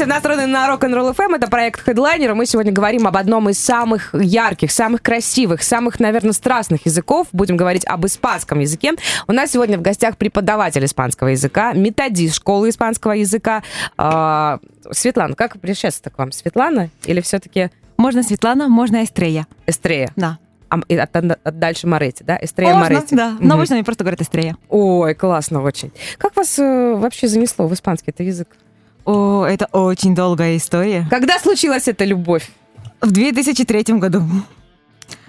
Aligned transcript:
Все 0.00 0.06
настроены 0.06 0.46
на 0.46 0.66
Rock'n'Roll 0.66 1.14
FM. 1.14 1.36
Это 1.36 1.48
проект 1.48 1.86
Headliner. 1.86 2.32
Мы 2.32 2.46
сегодня 2.46 2.72
говорим 2.72 3.06
об 3.06 3.18
одном 3.18 3.50
из 3.50 3.58
самых 3.58 4.14
ярких, 4.14 4.72
самых 4.72 5.02
красивых, 5.02 5.62
самых, 5.62 6.00
наверное, 6.00 6.32
страстных 6.32 6.86
языков. 6.86 7.26
Будем 7.32 7.58
говорить 7.58 7.84
об 7.84 8.06
испанском 8.06 8.60
языке. 8.60 8.92
У 9.28 9.32
нас 9.32 9.50
сегодня 9.50 9.76
в 9.76 9.82
гостях 9.82 10.16
преподаватель 10.16 10.82
испанского 10.86 11.28
языка, 11.28 11.74
методист 11.74 12.36
школы 12.36 12.70
испанского 12.70 13.12
языка. 13.12 13.62
Э, 13.98 14.56
Светлана, 14.90 15.34
как 15.34 15.56
обращаться 15.56 16.08
к 16.08 16.16
вам? 16.16 16.32
Светлана 16.32 16.88
или 17.04 17.20
все-таки... 17.20 17.68
Можно 17.98 18.22
Светлана, 18.22 18.68
можно 18.68 19.04
Эстрея. 19.04 19.46
Эстрея? 19.66 20.10
Да. 20.16 20.38
А, 20.70 20.78
и 20.88 20.96
от, 20.96 21.14
от, 21.14 21.58
дальше 21.58 21.86
Моретти, 21.86 22.24
да? 22.24 22.38
Эстрея 22.40 22.72
Можно, 22.72 22.94
Моретти. 22.94 23.14
да. 23.14 23.36
Но 23.38 23.56
обычно 23.56 23.74
мне 23.74 23.84
просто 23.84 24.02
говорят 24.04 24.22
Эстрея. 24.22 24.56
Ой, 24.70 25.14
классно 25.14 25.60
очень. 25.60 25.92
Как 26.16 26.34
вас 26.36 26.58
э, 26.58 26.94
вообще 26.94 27.28
занесло 27.28 27.66
в 27.66 27.74
испанский 27.74 28.12
это 28.12 28.22
язык? 28.22 28.48
О, 29.04 29.44
это 29.44 29.66
очень 29.72 30.14
долгая 30.14 30.56
история. 30.56 31.06
Когда 31.10 31.38
случилась 31.38 31.88
эта 31.88 32.04
любовь? 32.04 32.50
В 33.00 33.10
2003 33.10 33.94
году. 33.94 34.22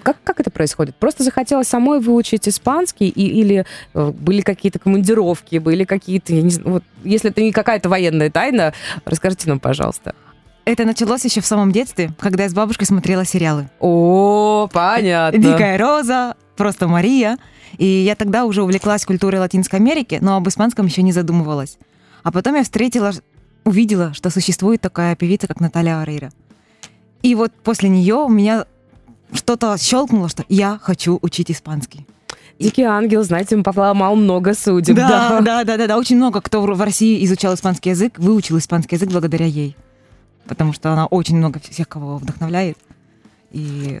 Как, 0.02 0.16
как 0.24 0.40
это 0.40 0.50
происходит? 0.50 0.96
Просто 0.96 1.22
захотелось 1.22 1.68
самой 1.68 2.00
выучить 2.00 2.48
испанский 2.48 3.08
и, 3.08 3.26
или 3.26 3.64
э, 3.94 4.10
были 4.10 4.42
какие-то 4.42 4.78
командировки, 4.78 5.58
были 5.58 5.84
какие-то, 5.84 6.34
я 6.34 6.42
не 6.42 6.50
знаю, 6.50 6.70
вот, 6.70 6.84
если 7.04 7.30
это 7.30 7.40
не 7.40 7.52
какая-то 7.52 7.88
военная 7.88 8.30
тайна, 8.30 8.74
расскажите 9.04 9.48
нам, 9.48 9.60
пожалуйста. 9.60 10.14
Это 10.64 10.84
началось 10.84 11.24
еще 11.24 11.40
в 11.40 11.46
самом 11.46 11.72
детстве, 11.72 12.12
когда 12.18 12.44
я 12.44 12.48
с 12.48 12.54
бабушкой 12.54 12.86
смотрела 12.86 13.24
сериалы. 13.24 13.68
О, 13.80 14.68
понятно. 14.72 15.38
Дикая 15.38 15.78
роза, 15.78 16.36
просто 16.56 16.88
Мария. 16.88 17.38
И 17.78 17.86
я 17.86 18.14
тогда 18.14 18.44
уже 18.44 18.62
увлеклась 18.62 19.04
культурой 19.04 19.40
Латинской 19.40 19.78
Америки, 19.78 20.18
но 20.20 20.36
об 20.36 20.46
испанском 20.48 20.86
еще 20.86 21.02
не 21.02 21.12
задумывалась. 21.12 21.78
А 22.22 22.30
потом 22.30 22.54
я 22.54 22.62
встретила, 22.62 23.12
увидела, 23.64 24.12
что 24.14 24.30
существует 24.30 24.80
такая 24.80 25.16
певица, 25.16 25.46
как 25.46 25.60
Наталья 25.60 26.00
Арейра. 26.00 26.30
И 27.22 27.34
вот 27.34 27.52
после 27.62 27.88
нее 27.88 28.16
у 28.16 28.28
меня 28.28 28.66
что-то 29.32 29.76
щелкнуло, 29.78 30.28
что 30.28 30.44
я 30.48 30.78
хочу 30.82 31.18
учить 31.22 31.50
испанский. 31.50 32.06
Дикий 32.58 32.82
ангел, 32.82 33.24
знаете, 33.24 33.56
поломал 33.58 34.14
много 34.14 34.54
судеб. 34.54 34.94
Да, 34.96 35.40
да, 35.40 35.64
да, 35.64 35.76
да, 35.76 35.86
да. 35.86 35.98
Очень 35.98 36.16
много 36.16 36.40
кто 36.40 36.62
в 36.62 36.80
России 36.80 37.24
изучал 37.24 37.54
испанский 37.54 37.90
язык, 37.90 38.18
выучил 38.18 38.58
испанский 38.58 38.96
язык 38.96 39.10
благодаря 39.10 39.46
ей. 39.46 39.76
Потому 40.46 40.72
что 40.72 40.92
она 40.92 41.06
очень 41.06 41.36
много 41.36 41.60
всех 41.60 41.88
кого 41.88 42.18
вдохновляет. 42.18 42.76
И 43.50 44.00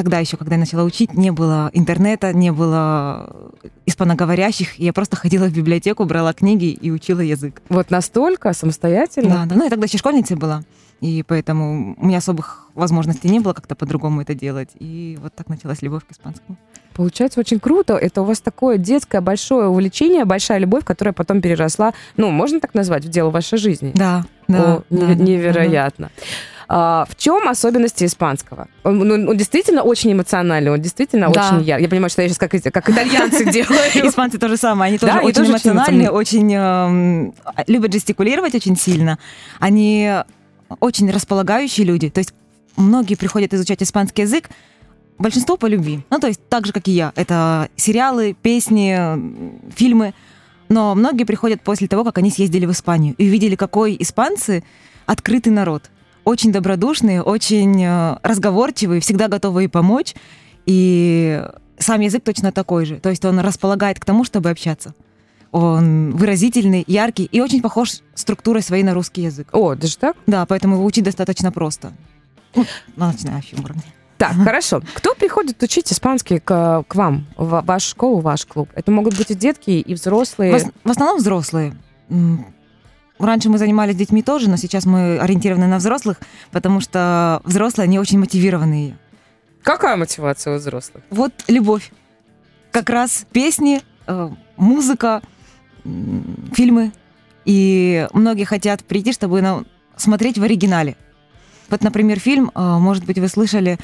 тогда 0.00 0.18
еще, 0.18 0.38
когда 0.38 0.54
я 0.54 0.60
начала 0.60 0.82
учить, 0.82 1.12
не 1.12 1.30
было 1.30 1.68
интернета, 1.74 2.32
не 2.32 2.52
было 2.52 3.52
испаноговорящих. 3.84 4.78
Я 4.78 4.94
просто 4.94 5.14
ходила 5.14 5.44
в 5.44 5.52
библиотеку, 5.52 6.06
брала 6.06 6.32
книги 6.32 6.70
и 6.70 6.90
учила 6.90 7.20
язык. 7.20 7.60
Вот 7.68 7.90
настолько 7.90 8.54
самостоятельно? 8.54 9.40
Да, 9.42 9.44
да. 9.44 9.56
Ну, 9.56 9.64
я 9.64 9.68
тогда 9.68 9.84
еще 9.84 9.98
школьницей 9.98 10.38
была. 10.38 10.62
И 11.02 11.22
поэтому 11.22 11.96
у 11.98 12.06
меня 12.06 12.18
особых 12.18 12.68
возможностей 12.74 13.28
не 13.28 13.40
было 13.40 13.52
как-то 13.52 13.74
по-другому 13.74 14.22
это 14.22 14.34
делать. 14.34 14.70
И 14.78 15.18
вот 15.20 15.34
так 15.34 15.50
началась 15.50 15.82
любовь 15.82 16.02
к 16.08 16.12
испанскому. 16.12 16.56
Получается 16.94 17.40
очень 17.40 17.60
круто. 17.60 17.94
Это 17.94 18.22
у 18.22 18.24
вас 18.24 18.40
такое 18.40 18.78
детское 18.78 19.20
большое 19.20 19.68
увлечение, 19.68 20.24
большая 20.24 20.58
любовь, 20.58 20.84
которая 20.84 21.12
потом 21.12 21.42
переросла, 21.42 21.92
ну, 22.16 22.30
можно 22.30 22.58
так 22.58 22.72
назвать, 22.72 23.04
в 23.04 23.08
дело 23.10 23.28
вашей 23.28 23.58
жизни. 23.58 23.92
Да, 23.94 24.24
да. 24.48 24.76
О, 24.76 24.82
да 24.88 25.14
невероятно. 25.14 26.10
Да. 26.16 26.24
А, 26.72 27.04
в 27.04 27.16
чем 27.16 27.48
особенности 27.48 28.04
испанского? 28.04 28.68
Он, 28.84 29.02
он, 29.10 29.28
он 29.28 29.36
действительно 29.36 29.82
очень 29.82 30.12
эмоциональный, 30.12 30.70
он 30.70 30.80
действительно 30.80 31.28
да. 31.28 31.48
очень 31.48 31.64
яркий. 31.66 31.82
Я 31.82 31.88
понимаю, 31.88 32.10
что 32.10 32.22
я 32.22 32.28
сейчас 32.28 32.38
как, 32.38 32.52
как 32.52 32.88
итальянцы 32.88 33.44
делаю. 33.52 33.80
Испанцы 34.08 34.38
то 34.38 34.48
же 34.48 34.56
самое. 34.56 34.90
Они 34.90 34.98
тоже 34.98 35.18
очень 35.18 35.50
эмоциональные, 35.50 36.10
очень 36.10 36.54
эм, 36.54 37.34
любят 37.66 37.92
жестикулировать 37.92 38.54
очень 38.54 38.76
сильно. 38.76 39.18
Они 39.58 40.12
очень 40.78 41.10
располагающие 41.10 41.84
люди. 41.84 42.08
То 42.08 42.20
есть 42.20 42.32
многие 42.76 43.16
приходят 43.16 43.52
изучать 43.52 43.82
испанский 43.82 44.22
язык, 44.22 44.48
большинство 45.18 45.56
по 45.56 45.66
любви. 45.66 46.04
Ну, 46.08 46.20
то 46.20 46.28
есть 46.28 46.40
так 46.48 46.66
же, 46.66 46.72
как 46.72 46.86
и 46.86 46.92
я. 46.92 47.12
Это 47.16 47.68
сериалы, 47.74 48.36
песни, 48.40 48.96
фильмы. 49.74 50.14
Но 50.68 50.94
многие 50.94 51.24
приходят 51.24 51.62
после 51.62 51.88
того, 51.88 52.04
как 52.04 52.18
они 52.18 52.30
съездили 52.30 52.64
в 52.64 52.70
Испанию 52.70 53.16
и 53.18 53.26
увидели, 53.26 53.56
какой 53.56 53.96
испанцы 53.98 54.62
открытый 55.06 55.52
народ. 55.52 55.90
Очень 56.24 56.52
добродушные, 56.52 57.22
очень 57.22 57.82
э, 57.82 58.16
разговорчивые, 58.22 59.00
всегда 59.00 59.28
готовые 59.28 59.68
помочь. 59.68 60.14
И 60.66 61.42
сам 61.78 62.00
язык 62.00 62.24
точно 62.24 62.52
такой 62.52 62.84
же. 62.84 63.00
То 63.00 63.10
есть 63.10 63.24
он 63.24 63.40
располагает 63.40 63.98
к 63.98 64.04
тому, 64.04 64.24
чтобы 64.24 64.50
общаться. 64.50 64.94
Он 65.50 66.12
выразительный, 66.12 66.84
яркий 66.86 67.24
и 67.24 67.40
очень 67.40 67.60
похож 67.60 68.00
структурой 68.14 68.62
своей 68.62 68.84
на 68.84 68.94
русский 68.94 69.22
язык. 69.22 69.48
О, 69.52 69.74
даже 69.74 69.98
так? 69.98 70.16
Да, 70.26 70.46
поэтому 70.46 70.76
его 70.76 70.84
учить 70.84 71.04
достаточно 71.04 71.50
просто. 71.50 71.92
Ну, 72.54 72.64
на 72.96 73.12
начинающем 73.12 73.64
уровне. 73.64 73.82
Так, 74.18 74.34
хорошо. 74.34 74.82
Кто 74.94 75.14
приходит 75.14 75.62
учить 75.62 75.90
испанский 75.90 76.40
к, 76.40 76.84
к 76.86 76.94
вам, 76.94 77.26
в 77.36 77.62
вашу 77.64 77.88
школу, 77.88 78.20
в 78.20 78.22
ваш 78.22 78.44
клуб? 78.44 78.68
Это 78.74 78.90
могут 78.90 79.16
быть 79.16 79.30
и 79.30 79.34
детки, 79.34 79.70
и 79.70 79.94
взрослые? 79.94 80.58
В, 80.58 80.72
в 80.84 80.90
основном 80.90 81.18
взрослые. 81.18 81.74
Раньше 83.20 83.50
мы 83.50 83.58
занимались 83.58 83.96
детьми 83.96 84.22
тоже, 84.22 84.48
но 84.48 84.56
сейчас 84.56 84.86
мы 84.86 85.18
ориентированы 85.18 85.66
на 85.66 85.76
взрослых, 85.76 86.18
потому 86.50 86.80
что 86.80 87.42
взрослые, 87.44 87.84
они 87.84 87.98
очень 87.98 88.18
мотивированные. 88.18 88.96
Какая 89.62 89.96
мотивация 89.96 90.54
у 90.54 90.58
взрослых? 90.58 91.04
Вот 91.10 91.32
любовь. 91.46 91.92
Как 92.72 92.88
раз 92.88 93.26
песни, 93.30 93.82
э, 94.06 94.30
музыка, 94.56 95.20
фильмы. 96.52 96.92
И 97.44 98.08
многие 98.12 98.44
хотят 98.44 98.84
прийти, 98.84 99.12
чтобы 99.12 99.42
ну, 99.42 99.64
смотреть 99.96 100.38
в 100.38 100.42
оригинале. 100.42 100.96
Вот, 101.68 101.82
например, 101.82 102.18
фильм, 102.18 102.50
э, 102.54 102.60
может 102.78 103.04
быть, 103.04 103.18
вы 103.18 103.28
слышали 103.28 103.78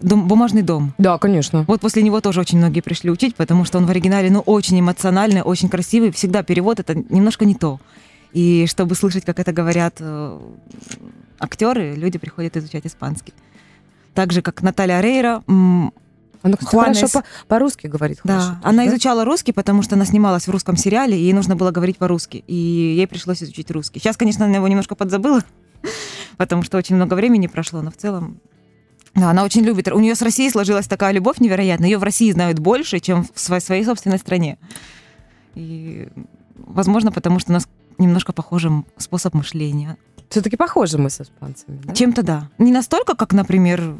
Дом, 0.00 0.26
«Бумажный 0.26 0.62
дом». 0.62 0.92
Да, 0.98 1.18
конечно. 1.18 1.64
Вот 1.68 1.80
после 1.80 2.02
него 2.02 2.20
тоже 2.20 2.40
очень 2.40 2.58
многие 2.58 2.80
пришли 2.80 3.10
учить, 3.10 3.36
потому 3.36 3.64
что 3.64 3.78
он 3.78 3.86
в 3.86 3.90
оригинале, 3.90 4.30
ну, 4.30 4.40
очень 4.40 4.80
эмоциональный, 4.80 5.42
очень 5.42 5.68
красивый. 5.68 6.10
Всегда 6.10 6.42
перевод— 6.42 6.80
это 6.80 6.94
немножко 6.94 7.44
не 7.44 7.54
то. 7.54 7.78
И 8.32 8.66
чтобы 8.66 8.94
слышать, 8.94 9.24
как 9.24 9.38
это 9.38 9.52
говорят 9.52 9.96
э, 10.00 10.40
актеры, 11.38 11.94
люди 11.94 12.18
приходят 12.18 12.56
изучать 12.56 12.86
испанский. 12.86 13.34
Так 14.14 14.32
же, 14.32 14.42
как 14.42 14.62
Наталья 14.62 15.00
Рейра, 15.00 15.42
она, 16.42 16.56
кстати, 16.56 16.70
Хуанес. 16.70 16.96
хорошо 16.98 17.22
по-русски 17.46 17.86
говорит. 17.86 18.20
Да, 18.24 18.40
хорошо, 18.40 18.60
она 18.62 18.84
да? 18.84 18.88
изучала 18.88 19.24
русский, 19.24 19.52
потому 19.52 19.82
что 19.82 19.94
она 19.94 20.04
снималась 20.04 20.46
в 20.46 20.50
русском 20.50 20.76
сериале, 20.76 21.16
и 21.16 21.22
ей 21.22 21.32
нужно 21.32 21.56
было 21.56 21.70
говорить 21.70 21.98
по-русски. 21.98 22.42
И 22.46 22.54
ей 22.54 23.06
пришлось 23.06 23.42
изучить 23.42 23.70
русский. 23.70 24.00
Сейчас, 24.00 24.16
конечно, 24.16 24.46
она 24.46 24.56
его 24.56 24.68
немножко 24.68 24.94
подзабыла, 24.94 25.44
потому 26.36 26.62
что 26.62 26.78
очень 26.78 26.96
много 26.96 27.14
времени 27.14 27.46
прошло, 27.46 27.80
но 27.82 27.90
в 27.90 27.96
целом 27.96 28.40
да, 29.14 29.30
она 29.30 29.44
очень 29.44 29.62
любит. 29.62 29.88
У 29.88 29.98
нее 30.00 30.14
с 30.14 30.22
Россией 30.22 30.50
сложилась 30.50 30.86
такая 30.86 31.12
любовь 31.12 31.38
невероятная. 31.38 31.90
Ее 31.90 31.98
в 31.98 32.02
России 32.02 32.32
знают 32.32 32.58
больше, 32.58 32.98
чем 32.98 33.26
в 33.34 33.38
своей, 33.38 33.60
своей 33.60 33.84
собственной 33.84 34.18
стране. 34.18 34.56
И, 35.54 36.08
возможно, 36.56 37.12
потому 37.12 37.38
что 37.38 37.50
у 37.50 37.52
нас 37.52 37.68
немножко 38.02 38.32
похожий 38.32 38.70
способ 38.98 39.34
мышления. 39.34 39.96
Все-таки 40.28 40.56
похожи 40.56 40.98
мы 40.98 41.10
с 41.10 41.20
испанцами. 41.20 41.80
Да? 41.84 41.94
Чем-то 41.94 42.22
да. 42.22 42.48
Не 42.58 42.72
настолько, 42.72 43.14
как, 43.14 43.32
например, 43.32 43.94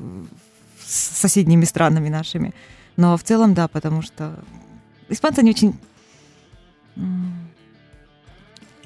с 0.85 1.19
соседними 1.19 1.65
странами 1.65 2.09
нашими. 2.09 2.55
Но 2.97 3.17
в 3.17 3.23
целом 3.23 3.55
да, 3.55 3.69
потому 3.69 4.03
что 4.03 4.39
испанцы 5.09 5.43
не 5.43 5.51
очень 5.51 5.75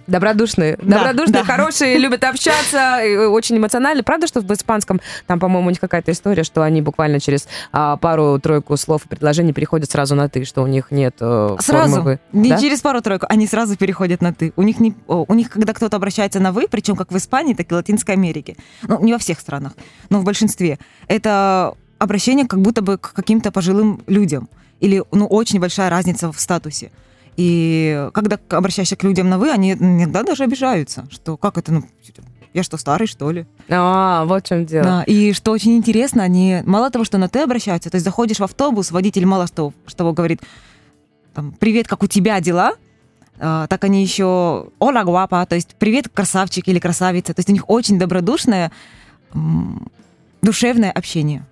Добродушные. 0.06 0.78
Да, 0.80 0.98
Добродушные, 0.98 1.42
да. 1.42 1.44
хорошие, 1.44 1.98
любят 1.98 2.22
общаться, 2.24 3.00
очень 3.28 3.56
эмоциональны. 3.56 4.02
Правда, 4.02 4.26
что 4.26 4.40
в 4.40 4.52
испанском, 4.52 5.00
там, 5.26 5.40
по-моему, 5.40 5.66
у 5.66 5.70
них 5.70 5.80
какая-то 5.80 6.12
история, 6.12 6.44
что 6.44 6.62
они 6.62 6.82
буквально 6.82 7.20
через 7.20 7.48
а, 7.72 7.96
пару-тройку 7.96 8.76
слов 8.76 9.04
и 9.06 9.08
предложений 9.08 9.52
переходят 9.52 9.90
сразу 9.90 10.14
на 10.14 10.28
«ты», 10.28 10.44
что 10.44 10.62
у 10.62 10.66
них 10.66 10.90
нет 10.90 11.16
э, 11.20 11.56
Сразу. 11.60 12.02
«вы». 12.02 12.20
Не 12.32 12.50
да? 12.50 12.58
через 12.58 12.80
пару-тройку, 12.80 13.26
они 13.28 13.46
сразу 13.46 13.76
переходят 13.76 14.20
на 14.22 14.32
«ты». 14.32 14.52
У 14.56 14.62
них, 14.62 14.78
не, 14.80 14.94
у 15.06 15.34
них, 15.34 15.50
когда 15.50 15.72
кто-то 15.72 15.96
обращается 15.96 16.40
на 16.40 16.52
«вы», 16.52 16.68
причем 16.70 16.96
как 16.96 17.10
в 17.10 17.16
Испании, 17.16 17.54
так 17.54 17.70
и 17.70 17.74
в 17.74 17.76
Латинской 17.76 18.14
Америке, 18.14 18.56
ну, 18.82 19.02
не 19.02 19.12
во 19.12 19.18
всех 19.18 19.40
странах, 19.40 19.72
но 20.10 20.20
в 20.20 20.24
большинстве, 20.24 20.78
это 21.08 21.74
обращение 21.98 22.46
как 22.46 22.60
будто 22.60 22.82
бы 22.82 22.98
к 22.98 23.12
каким-то 23.12 23.50
пожилым 23.50 24.02
людям. 24.06 24.48
Или, 24.80 25.02
ну, 25.10 25.26
очень 25.26 25.58
большая 25.58 25.88
разница 25.88 26.30
в 26.30 26.38
статусе. 26.38 26.90
И 27.36 28.08
когда 28.14 28.38
обращаешься 28.50 28.96
к 28.96 29.04
людям 29.04 29.28
на 29.28 29.38
«вы», 29.38 29.50
они 29.50 29.72
иногда 29.72 30.22
даже 30.22 30.44
обижаются, 30.44 31.06
что 31.10 31.36
как 31.36 31.58
это, 31.58 31.72
ну, 31.72 31.84
я 32.54 32.62
что, 32.62 32.78
старый, 32.78 33.06
что 33.06 33.30
ли? 33.30 33.46
А, 33.68 34.24
вот 34.24 34.44
в 34.44 34.48
чем 34.48 34.64
дело. 34.64 34.84
Да, 34.84 35.02
и 35.02 35.34
что 35.34 35.52
очень 35.52 35.76
интересно, 35.76 36.22
они 36.22 36.62
мало 36.64 36.90
того, 36.90 37.04
что 37.04 37.18
на 37.18 37.28
«ты» 37.28 37.40
обращаются, 37.40 37.90
то 37.90 37.96
есть 37.96 38.04
заходишь 38.04 38.38
в 38.38 38.44
автобус, 38.44 38.90
водитель 38.90 39.26
мало 39.26 39.46
что, 39.46 39.74
что 39.86 40.10
говорит, 40.14 40.40
там, 41.34 41.52
«Привет, 41.52 41.86
как 41.86 42.02
у 42.02 42.06
тебя 42.06 42.40
дела?» 42.40 42.72
а, 43.38 43.66
так 43.66 43.84
они 43.84 44.02
еще 44.02 44.70
«Ола 44.78 45.04
гуапа», 45.04 45.44
то 45.44 45.54
есть 45.54 45.76
«Привет, 45.78 46.08
красавчик» 46.08 46.66
или 46.68 46.78
«красавица», 46.78 47.34
то 47.34 47.40
есть 47.40 47.50
у 47.50 47.52
них 47.52 47.68
очень 47.68 47.98
добродушное 47.98 48.72
душевное 50.40 50.92
общение. 50.92 51.44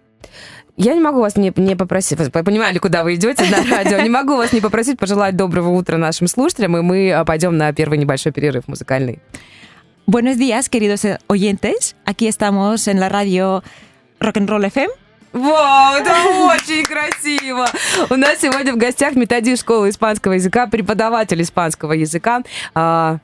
Я 0.76 0.94
не 0.94 1.00
могу 1.00 1.20
вас 1.20 1.36
не, 1.36 1.52
не 1.56 1.76
попросить, 1.76 2.18
вы 2.18 2.30
понимали, 2.30 2.78
куда 2.78 3.04
вы 3.04 3.14
идете 3.14 3.44
на 3.44 3.62
радио, 3.76 4.00
не 4.00 4.10
могу 4.10 4.36
вас 4.36 4.52
не 4.52 4.60
попросить 4.60 4.98
пожелать 4.98 5.36
доброго 5.36 5.68
утра 5.68 5.98
нашим 5.98 6.26
слушателям, 6.26 6.76
и 6.76 6.80
мы 6.80 7.12
а, 7.12 7.24
пойдем 7.24 7.56
на 7.56 7.72
первый 7.72 7.96
небольшой 7.96 8.32
перерыв 8.32 8.66
музыкальный. 8.66 9.20
Buenos 10.06 10.36
días, 10.36 10.68
queridos 10.68 11.06
oyentes. 11.28 11.94
Aquí 12.04 12.26
estamos 12.26 12.88
en 12.88 12.98
la 12.98 13.08
radio 13.08 13.62
Rock 14.18 14.36
and 14.36 14.48
Roll 14.48 14.64
FM. 14.64 14.90
Вау, 15.32 15.96
это 15.96 16.12
очень 16.54 16.84
красиво! 16.84 17.68
У 18.10 18.16
нас 18.16 18.40
сегодня 18.40 18.72
в 18.72 18.76
гостях 18.76 19.14
методист 19.14 19.62
школы 19.62 19.90
испанского 19.90 20.32
языка, 20.32 20.66
преподаватель 20.66 21.40
испанского 21.40 21.92
языка, 21.92 22.42
а, 22.74 23.18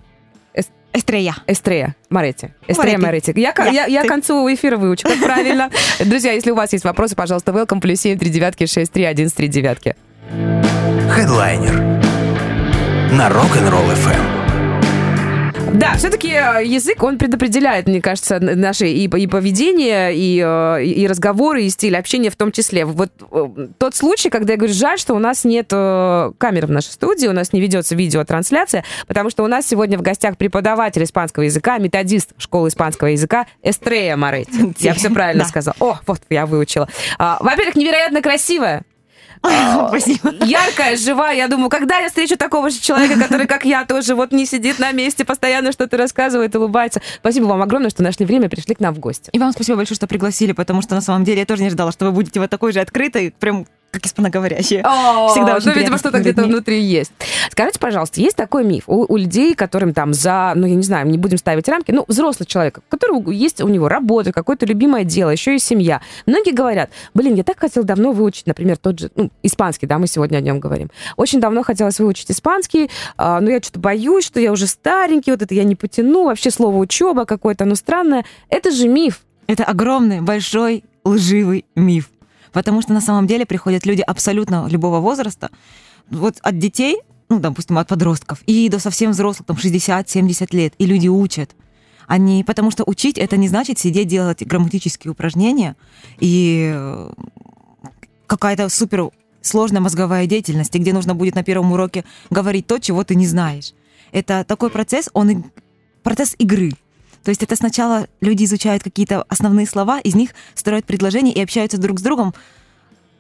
Эстрея. 0.92 1.37
Эстрея 1.46 1.94
Моретти. 2.08 2.50
Эстрея 2.66 2.98
Моретти. 2.98 3.32
Я, 3.37 3.54
я, 3.56 3.70
я, 3.70 3.87
я 3.87 4.04
к 4.04 4.08
концу 4.08 4.52
эфира 4.52 4.76
выучу, 4.76 5.08
как 5.08 5.19
правильно. 5.20 5.70
Друзья, 6.00 6.32
если 6.32 6.50
у 6.50 6.54
вас 6.54 6.72
есть 6.72 6.84
вопросы, 6.84 7.14
пожалуйста, 7.14 7.52
welcome, 7.52 7.81
плюс 7.81 8.00
7, 8.00 8.19
3 8.19 8.31
девятки, 8.31 8.66
6, 8.66 8.90
3, 8.90 9.04
11, 9.04 9.37
3 9.37 9.48
девятки. 9.48 9.96
Хедлайнер 11.10 12.00
на 13.12 13.28
Rock'n'Roll 13.28 13.92
FM. 13.94 14.39
Да, 15.75 15.94
все-таки 15.96 16.28
э, 16.28 16.64
язык, 16.64 17.02
он 17.02 17.17
предопределяет, 17.17 17.87
мне 17.87 18.02
кажется, 18.02 18.40
наши 18.40 18.88
и, 18.88 19.05
и 19.05 19.26
поведение, 19.26 20.14
и, 20.14 20.43
э, 20.44 20.84
и 20.84 21.06
разговоры, 21.06 21.62
и 21.62 21.70
стиль 21.70 21.96
общения 21.96 22.31
в 22.31 22.37
том 22.37 22.50
числе. 22.50 22.84
Вот 22.84 23.11
э, 23.31 23.69
тот 23.78 23.94
случай, 23.94 24.31
когда 24.31 24.55
я 24.55 24.56
говорю, 24.58 24.75
жаль, 24.75 24.99
что 24.99 25.14
у 25.14 25.19
нас 25.19 25.44
нет 25.44 25.69
камеры 25.70 26.67
в 26.67 26.70
нашей 26.70 26.90
студии, 26.90 27.28
у 27.28 27.32
нас 27.32 27.52
не 27.52 27.61
ведется 27.61 27.94
видеотрансляция, 27.94 28.84
потому 29.06 29.31
что 29.31 29.44
у 29.44 29.46
нас 29.46 29.67
сегодня 29.67 29.96
в 29.96 30.02
гостях 30.02 30.37
преподаватель 30.37 31.05
испанского 31.05 31.44
языка, 31.44 31.78
методист 31.78 32.32
школы 32.37 32.69
испанского 32.69 33.08
языка 33.08 33.46
Эстрея 33.62 34.16
Моретти. 34.16 34.75
Я 34.78 34.94
все 34.94 35.08
правильно 35.11 35.44
сказала. 35.44 35.76
О, 35.78 35.99
вот 36.06 36.20
я 36.31 36.46
выучила. 36.46 36.88
А, 37.19 37.38
во-первых, 37.40 37.76
невероятно 37.76 38.23
красивая. 38.23 38.82
Спасибо. 39.88 40.34
Яркая, 40.44 40.96
живая. 40.96 41.37
Я 41.37 41.48
думаю, 41.48 41.70
когда 41.70 41.98
я 41.98 42.08
встречу 42.08 42.37
такого 42.37 42.70
же 42.70 42.78
человека, 42.78 43.19
который, 43.19 43.46
как 43.46 43.64
я, 43.64 43.84
тоже 43.84 44.14
вот 44.14 44.32
не 44.32 44.46
сидит 44.46 44.78
на 44.78 44.92
месте, 44.92 45.25
постоянно 45.25 45.72
что-то 45.72 45.96
рассказывает, 45.96 46.54
улыбается. 46.54 47.00
Спасибо 47.16 47.46
вам 47.46 47.62
огромное, 47.62 47.90
что 47.90 48.02
нашли 48.02 48.26
время, 48.26 48.48
пришли 48.48 48.75
к 48.75 48.81
нам 48.81 48.94
в 48.94 48.98
гости. 48.98 49.31
И 49.32 49.38
вам 49.38 49.52
спасибо 49.52 49.76
большое, 49.76 49.96
что 49.96 50.06
пригласили, 50.06 50.52
потому 50.52 50.82
что 50.82 50.94
на 50.94 51.00
самом 51.00 51.25
деле 51.25 51.40
я 51.40 51.46
тоже 51.46 51.62
не 51.62 51.70
ждала, 51.70 51.92
что 51.92 52.04
вы 52.06 52.12
будете 52.12 52.38
вот 52.40 52.50
такой 52.50 52.72
же 52.72 52.81
открытой, 52.81 53.32
прям 53.38 53.66
как 53.90 54.06
испаноговорящие. 54.06 54.81
Всегда 55.31 55.56
очень 55.56 55.70
Ну, 55.70 55.75
видимо, 55.75 55.98
что-то 55.98 56.20
где-то 56.20 56.44
внутри 56.44 56.81
есть. 56.81 57.12
Скажите, 57.50 57.78
пожалуйста, 57.78 58.20
есть 58.20 58.37
такой 58.37 58.64
миф 58.64 58.84
у, 58.87 59.04
у 59.12 59.16
людей, 59.16 59.54
которым 59.54 59.92
там 59.92 60.14
за, 60.14 60.52
ну, 60.54 60.66
я 60.66 60.75
не 60.75 60.82
знаю, 60.82 61.06
не 61.08 61.19
будем 61.19 61.38
ставить 61.38 61.69
рамки, 61.69 61.90
ну, 61.90 62.04
взрослый 62.06 62.46
человек, 62.46 62.78
у 62.78 62.90
которого 62.90 63.31
есть 63.31 63.60
у 63.60 63.69
него 63.69 63.88
работа, 63.88 64.32
какое-то 64.32 64.66
любимое 64.66 65.04
дело, 65.04 65.31
еще 65.31 65.56
и 65.56 65.58
семья. 65.58 66.00
Многие 66.26 66.52
говорят, 66.52 66.90
блин, 67.14 67.34
я 67.34 67.44
так 67.44 67.58
хотел 67.58 67.84
давно 67.84 68.12
выучить, 68.12 68.46
например, 68.46 68.76
тот 68.76 68.98
же, 68.98 69.10
ну, 69.14 69.31
испанский, 69.42 69.87
да, 69.87 69.98
мы 69.98 70.06
сегодня 70.06 70.38
о 70.38 70.40
нем 70.40 70.60
говорим. 70.60 70.90
Очень 71.16 71.40
давно 71.40 71.62
хотелось 71.62 71.98
выучить 71.98 72.31
испанский, 72.31 72.90
а, 73.16 73.40
но 73.40 73.50
я 73.50 73.60
что-то 73.60 73.81
боюсь, 73.81 74.25
что 74.25 74.40
я 74.40 74.52
уже 74.52 74.66
старенький, 74.66 75.31
вот 75.32 75.42
это 75.42 75.54
я 75.54 75.64
не 75.64 75.75
потяну, 75.75 76.26
вообще 76.26 76.50
слово 76.50 76.76
учеба 76.76 77.25
какое-то, 77.25 77.64
оно 77.64 77.75
странное. 77.75 78.25
Это 78.48 78.70
же 78.70 78.88
миф. 78.88 79.20
Это 79.46 79.64
огромный, 79.64 80.20
большой, 80.20 80.84
лживый 81.04 81.64
миф. 81.75 82.08
Потому 82.52 82.82
что 82.82 82.93
на 82.93 83.00
самом 83.00 83.26
деле 83.26 83.47
приходят 83.47 83.87
люди 83.87 84.00
абсолютно 84.00 84.67
любого 84.69 85.00
возраста, 85.00 85.50
вот 86.11 86.37
от 86.43 86.58
детей, 86.58 86.99
ну, 87.29 87.38
допустим, 87.38 87.79
от 87.79 87.88
подростков, 87.88 88.43
и 88.47 88.69
до 88.69 88.79
совсем 88.79 89.12
взрослых, 89.12 89.47
там, 89.47 89.56
60-70 89.56 90.49
лет, 90.55 90.75
и 90.79 90.87
люди 90.87 91.08
учат. 91.08 91.55
Они, 92.06 92.43
потому 92.43 92.73
что 92.73 92.82
учить 92.87 93.19
это 93.19 93.37
не 93.37 93.49
значит 93.49 93.79
сидеть 93.79 94.08
делать 94.08 94.44
грамматические 94.44 95.12
упражнения 95.12 95.76
и 96.19 96.73
э, 96.75 97.12
какая-то 98.26 98.69
супер 98.69 99.11
сложная 99.43 99.81
мозговая 99.81 100.26
деятельность, 100.26 100.75
где 100.75 100.93
нужно 100.93 101.14
будет 101.14 101.37
на 101.37 101.44
первом 101.44 101.73
уроке 101.73 102.05
говорить 102.31 102.67
то, 102.67 102.79
чего 102.79 103.05
ты 103.05 103.14
не 103.14 103.26
знаешь. 103.26 103.75
Это 104.11 104.44
такой 104.44 104.70
процесс, 104.70 105.08
он 105.12 105.44
процесс 106.02 106.35
игры. 106.38 106.73
То 107.25 107.31
есть 107.31 107.43
это 107.43 107.55
сначала 107.56 108.06
люди 108.20 108.44
изучают 108.44 108.82
какие-то 108.82 109.22
основные 109.28 109.67
слова, 109.67 110.00
из 110.00 110.14
них 110.14 110.31
строят 110.55 110.87
предложения 110.87 111.32
и 111.32 111.43
общаются 111.43 111.78
друг 111.78 111.99
с 111.99 112.02
другом 112.02 112.34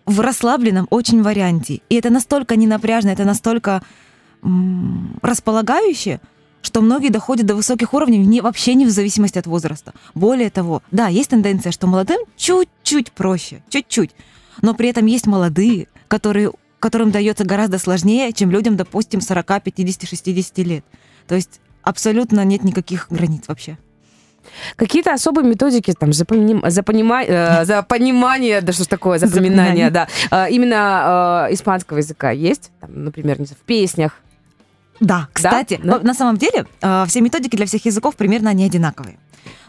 в 0.06 0.20
расслабленном 0.20 0.86
очень 0.90 1.22
варианте. 1.22 1.80
И 1.88 1.94
это 1.94 2.10
настолько 2.10 2.56
ненапряжно, 2.56 3.10
это 3.10 3.24
настолько 3.24 3.82
м- 4.42 5.18
располагающе, 5.22 6.20
что 6.62 6.80
многие 6.80 7.10
доходят 7.10 7.46
до 7.46 7.54
высоких 7.54 7.94
уровней 7.94 8.18
не, 8.18 8.40
вообще 8.40 8.74
не 8.74 8.86
в 8.86 8.90
зависимости 8.90 9.38
от 9.38 9.46
возраста. 9.46 9.92
Более 10.14 10.50
того, 10.50 10.82
да, 10.90 11.08
есть 11.08 11.30
тенденция, 11.30 11.72
что 11.72 11.86
молодым 11.86 12.20
чуть-чуть 12.36 13.12
проще, 13.12 13.62
чуть-чуть, 13.68 14.10
но 14.62 14.74
при 14.74 14.88
этом 14.88 15.06
есть 15.06 15.26
молодые, 15.26 15.88
которые, 16.08 16.52
которым 16.78 17.10
дается 17.10 17.44
гораздо 17.44 17.78
сложнее, 17.78 18.32
чем 18.32 18.50
людям, 18.50 18.76
допустим, 18.76 19.20
40, 19.20 19.62
50, 19.62 20.08
60 20.08 20.58
лет. 20.58 20.84
То 21.26 21.34
есть 21.34 21.60
абсолютно 21.82 22.44
нет 22.44 22.64
никаких 22.64 23.06
границ 23.10 23.44
вообще. 23.46 23.78
Какие-то 24.76 25.12
особые 25.12 25.46
методики 25.48 25.94
там 25.98 26.12
за, 26.12 26.24
поним... 26.24 26.62
за, 26.66 26.82
понима... 26.82 27.22
э, 27.22 27.64
за 27.64 27.82
понимание, 27.82 28.60
да 28.60 28.72
что 28.72 28.84
ж 28.84 28.86
такое, 28.86 29.18
запоминание, 29.18 29.90
да, 29.90 30.08
э, 30.30 30.50
именно 30.50 31.46
э, 31.48 31.54
испанского 31.54 31.98
языка 31.98 32.30
есть, 32.30 32.70
там, 32.80 33.04
например, 33.04 33.38
не 33.40 33.46
знаю, 33.46 33.58
в 33.62 33.66
песнях. 33.66 34.12
Да, 35.00 35.28
кстати, 35.32 35.80
да? 35.82 35.98
на 35.98 36.14
самом 36.14 36.36
деле 36.36 36.66
э, 36.82 37.04
все 37.06 37.20
методики 37.20 37.56
для 37.56 37.66
всех 37.66 37.86
языков 37.86 38.16
примерно 38.16 38.50
они 38.50 38.64
одинаковые. 38.64 39.18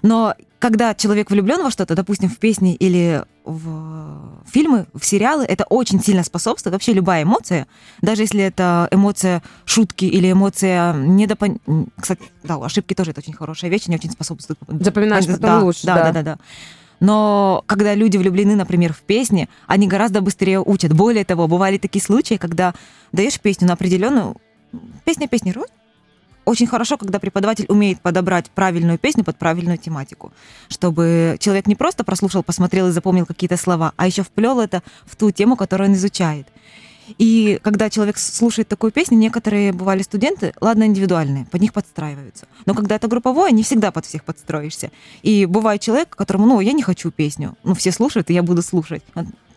Но 0.01 0.36
когда 0.59 0.94
человек 0.94 1.31
влюблен 1.31 1.63
во 1.63 1.71
что-то, 1.71 1.95
допустим, 1.95 2.30
в 2.30 2.38
песни 2.38 2.75
или 2.75 3.24
в 3.44 4.44
фильмы, 4.45 4.86
в 4.94 5.03
сериалы, 5.03 5.44
это 5.44 5.65
очень 5.65 6.01
сильно 6.01 6.24
способствует. 6.24 6.74
Вообще 6.74 6.94
любая 6.94 7.24
эмоция, 7.24 7.68
даже 8.01 8.21
если 8.21 8.44
это 8.44 8.88
эмоция 8.92 9.42
шутки 9.65 10.06
или 10.06 10.31
эмоция 10.31 10.94
недопон... 10.94 11.59
Кстати, 12.00 12.21
да, 12.44 12.56
ошибки 12.56 12.94
тоже 12.94 13.12
это 13.12 13.21
очень 13.21 13.33
хорошая 13.33 13.71
вещь, 13.71 13.88
они 13.88 13.95
очень 13.95 14.12
способствуют. 14.12 14.59
Запоминаешь 14.68 15.25
потом 15.25 15.42
да, 15.42 15.59
лучше. 15.59 15.86
Да, 15.86 15.95
да, 15.95 16.03
да, 16.03 16.12
да. 16.12 16.24
да. 16.24 16.38
Но 17.01 17.63
когда 17.65 17.95
люди 17.95 18.18
влюблены, 18.18 18.56
например, 18.56 18.94
в 18.94 19.01
песни, 19.01 19.50
они 19.65 19.88
гораздо 19.88 20.21
быстрее 20.21 20.62
учат. 20.62 20.94
Более 20.94 21.25
того, 21.25 21.48
бывали 21.48 21.80
такие 21.80 22.03
случаи, 22.03 22.36
когда 22.36 22.75
даешь 23.12 23.39
песню 23.39 23.68
на 23.68 23.74
определенную... 23.74 24.38
Песня, 25.03 25.27
песня, 25.27 25.51
очень 26.45 26.67
хорошо, 26.67 26.97
когда 26.97 27.19
преподаватель 27.19 27.65
умеет 27.69 28.01
подобрать 28.01 28.49
правильную 28.49 28.97
песню 28.97 29.23
под 29.23 29.38
правильную 29.38 29.77
тематику, 29.77 30.31
чтобы 30.69 31.38
человек 31.39 31.67
не 31.67 31.75
просто 31.75 32.03
прослушал, 32.03 32.43
посмотрел 32.43 32.88
и 32.88 32.91
запомнил 32.91 33.25
какие-то 33.25 33.57
слова, 33.57 33.93
а 33.95 34.07
еще 34.07 34.24
вплел 34.24 34.60
это 34.60 34.81
в 35.05 35.15
ту 35.15 35.31
тему, 35.31 35.55
которую 35.55 35.89
он 35.89 35.95
изучает. 35.95 36.48
И 37.17 37.60
когда 37.62 37.89
человек 37.89 38.17
слушает 38.17 38.67
такую 38.67 38.91
песню, 38.91 39.17
некоторые 39.17 39.74
бывали 39.74 40.01
студенты, 40.01 40.53
ладно, 40.62 40.86
индивидуальные, 40.86 41.45
под 41.45 41.62
них 41.62 41.74
подстраиваются. 41.74 42.48
Но 42.65 42.74
когда 42.74 42.95
это 42.95 43.07
групповое, 43.07 43.51
не 43.51 43.63
всегда 43.63 43.91
под 43.91 44.05
всех 44.05 44.24
подстроишься. 44.24 44.91
И 45.21 45.45
бывает 45.45 45.81
человек, 45.81 46.15
которому, 46.15 46.45
ну, 46.45 46.60
я 46.62 46.71
не 46.71 46.83
хочу 46.83 47.12
песню, 47.12 47.57
ну, 47.63 47.74
все 47.74 47.91
слушают, 47.91 48.29
и 48.29 48.33
я 48.33 48.43
буду 48.43 48.62
слушать. 48.62 49.03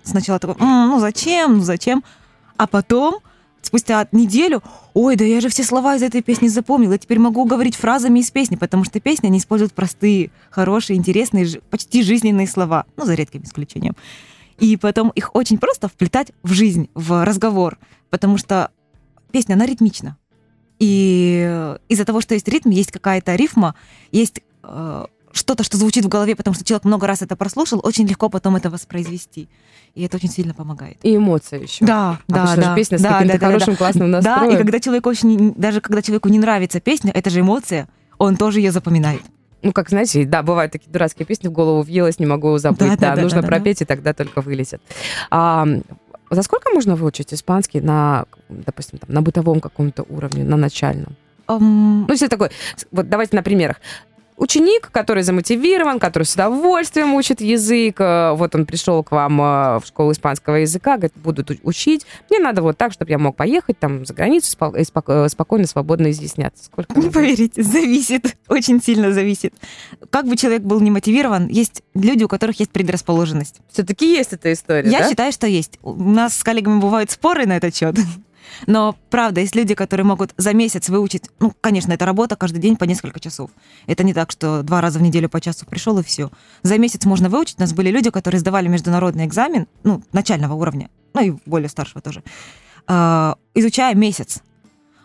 Сначала 0.02 0.38
такой, 0.38 0.56
ну, 0.58 0.98
зачем, 1.00 1.58
ну, 1.58 1.60
зачем? 1.62 2.02
А 2.56 2.66
потом 2.66 3.20
спустя 3.66 4.06
неделю, 4.12 4.62
ой, 4.92 5.16
да 5.16 5.24
я 5.24 5.40
же 5.40 5.48
все 5.48 5.64
слова 5.64 5.96
из 5.96 6.02
этой 6.02 6.22
песни 6.22 6.48
запомнила, 6.48 6.98
теперь 6.98 7.18
могу 7.18 7.44
говорить 7.44 7.76
фразами 7.76 8.20
из 8.20 8.30
песни, 8.30 8.56
потому 8.56 8.84
что 8.84 9.00
песни, 9.00 9.28
они 9.28 9.38
используют 9.38 9.72
простые, 9.72 10.30
хорошие, 10.50 10.96
интересные, 10.96 11.46
почти 11.70 12.02
жизненные 12.02 12.46
слова, 12.46 12.86
ну, 12.96 13.04
за 13.04 13.14
редким 13.14 13.42
исключением. 13.42 13.94
И 14.58 14.76
потом 14.76 15.10
их 15.10 15.34
очень 15.34 15.58
просто 15.58 15.88
вплетать 15.88 16.32
в 16.42 16.52
жизнь, 16.52 16.88
в 16.94 17.24
разговор, 17.24 17.78
потому 18.10 18.38
что 18.38 18.70
песня, 19.32 19.54
она 19.54 19.66
ритмична. 19.66 20.16
И 20.78 21.74
из-за 21.88 22.04
того, 22.04 22.20
что 22.20 22.34
есть 22.34 22.48
ритм, 22.48 22.70
есть 22.70 22.92
какая-то 22.92 23.34
рифма, 23.34 23.74
есть 24.10 24.42
э, 24.62 25.06
что-то, 25.34 25.64
что 25.64 25.76
звучит 25.76 26.04
в 26.04 26.08
голове, 26.08 26.36
потому 26.36 26.54
что 26.54 26.64
человек 26.64 26.84
много 26.84 27.06
раз 27.06 27.22
это 27.22 27.36
прослушал, 27.36 27.80
очень 27.82 28.06
легко 28.06 28.28
потом 28.28 28.56
это 28.56 28.70
воспроизвести. 28.70 29.48
И 29.94 30.02
это 30.04 30.16
очень 30.16 30.30
сильно 30.30 30.54
помогает. 30.54 30.96
И 31.02 31.16
эмоции 31.16 31.62
еще. 31.62 31.84
Да, 31.84 32.18
а 32.28 32.32
да, 32.32 32.56
да. 32.56 32.74
песня 32.74 32.98
с 32.98 33.02
да, 33.02 33.12
каким-то 33.12 33.38
да, 33.38 33.46
хорошим, 33.46 33.72
да, 33.74 33.78
классным 33.78 34.10
настроем. 34.10 34.50
Да, 34.50 34.54
и 34.54 34.58
когда 34.58 34.80
человек 34.80 35.06
очень, 35.06 35.54
даже 35.54 35.80
когда 35.80 36.02
человеку 36.02 36.28
не 36.28 36.38
нравится 36.38 36.80
песня, 36.80 37.12
это 37.12 37.30
же 37.30 37.40
эмоция, 37.40 37.88
он 38.18 38.36
тоже 38.36 38.60
ее 38.60 38.72
запоминает. 38.72 39.22
Ну, 39.62 39.72
как 39.72 39.88
знаете, 39.88 40.24
да, 40.24 40.42
бывают 40.42 40.72
такие 40.72 40.90
дурацкие 40.90 41.26
песни, 41.26 41.48
в 41.48 41.52
голову 41.52 41.82
въелась, 41.82 42.18
не 42.18 42.26
могу 42.26 42.58
забыть. 42.58 42.78
Да, 42.78 42.96
да, 42.96 43.16
да 43.16 43.22
нужно 43.22 43.40
да, 43.40 43.48
пропеть, 43.48 43.78
да. 43.78 43.84
и 43.84 43.86
тогда 43.86 44.12
только 44.12 44.40
вылезет. 44.40 44.82
А, 45.30 45.66
за 46.30 46.42
сколько 46.42 46.70
можно 46.70 46.96
выучить 46.96 47.32
испанский 47.32 47.80
на, 47.80 48.26
допустим, 48.48 48.98
там, 48.98 49.10
на 49.12 49.22
бытовом 49.22 49.60
каком-то 49.60 50.04
уровне, 50.08 50.44
на 50.44 50.56
начальном? 50.56 51.16
Um... 51.46 52.04
Ну, 52.06 52.10
если 52.10 52.28
такой, 52.28 52.50
вот 52.90 53.08
давайте 53.08 53.36
на 53.36 53.42
примерах 53.42 53.76
ученик, 54.36 54.90
который 54.90 55.22
замотивирован, 55.22 55.98
который 55.98 56.24
с 56.24 56.34
удовольствием 56.34 57.14
учит 57.14 57.40
язык. 57.40 58.00
Э, 58.00 58.32
вот 58.32 58.54
он 58.54 58.66
пришел 58.66 59.02
к 59.02 59.12
вам 59.12 59.40
э, 59.40 59.44
в 59.80 59.82
школу 59.86 60.12
испанского 60.12 60.56
языка, 60.56 60.96
говорит, 60.96 61.12
буду 61.16 61.44
учить. 61.62 62.06
Мне 62.30 62.40
надо 62.40 62.62
вот 62.62 62.76
так, 62.76 62.92
чтобы 62.92 63.10
я 63.10 63.18
мог 63.18 63.36
поехать 63.36 63.78
там 63.78 64.04
за 64.04 64.14
границу 64.14 64.56
и 64.76 64.82
э, 64.82 65.28
спокойно, 65.28 65.66
свободно 65.66 66.10
изъясняться. 66.10 66.64
Сколько 66.64 66.98
не 66.98 67.10
поверите, 67.10 67.62
зависит, 67.62 68.36
очень 68.48 68.82
сильно 68.82 69.12
зависит. 69.12 69.54
Как 70.10 70.26
бы 70.26 70.36
человек 70.36 70.62
был 70.62 70.80
не 70.80 70.90
мотивирован, 70.90 71.48
есть 71.48 71.82
люди, 71.94 72.24
у 72.24 72.28
которых 72.28 72.58
есть 72.60 72.70
предрасположенность. 72.70 73.60
Все-таки 73.70 74.12
есть 74.12 74.32
эта 74.32 74.52
история, 74.52 74.90
Я 74.90 75.00
да? 75.00 75.08
считаю, 75.08 75.32
что 75.32 75.46
есть. 75.46 75.78
У 75.82 75.94
нас 75.94 76.36
с 76.36 76.42
коллегами 76.42 76.80
бывают 76.80 77.10
споры 77.10 77.46
на 77.46 77.56
этот 77.56 77.74
счет. 77.74 77.96
Но 78.66 78.96
правда, 79.10 79.40
есть 79.40 79.54
люди, 79.54 79.74
которые 79.74 80.04
могут 80.04 80.34
за 80.36 80.52
месяц 80.52 80.88
выучить, 80.88 81.24
ну, 81.38 81.52
конечно, 81.60 81.92
это 81.92 82.04
работа 82.04 82.36
каждый 82.36 82.58
день 82.58 82.76
по 82.76 82.84
несколько 82.84 83.20
часов. 83.20 83.50
Это 83.86 84.04
не 84.04 84.14
так, 84.14 84.30
что 84.30 84.62
два 84.62 84.80
раза 84.80 84.98
в 84.98 85.02
неделю 85.02 85.28
по 85.28 85.40
часу 85.40 85.66
пришел 85.66 85.98
и 85.98 86.02
все. 86.02 86.30
За 86.62 86.78
месяц 86.78 87.04
можно 87.04 87.28
выучить. 87.28 87.58
У 87.58 87.62
нас 87.62 87.72
были 87.72 87.90
люди, 87.90 88.10
которые 88.10 88.40
сдавали 88.40 88.68
международный 88.68 89.26
экзамен, 89.26 89.66
ну, 89.82 90.02
начального 90.12 90.54
уровня, 90.54 90.90
ну 91.14 91.20
и 91.20 91.34
более 91.46 91.68
старшего 91.68 92.00
тоже, 92.00 92.22
а, 92.86 93.36
изучая 93.54 93.94
месяц. 93.94 94.42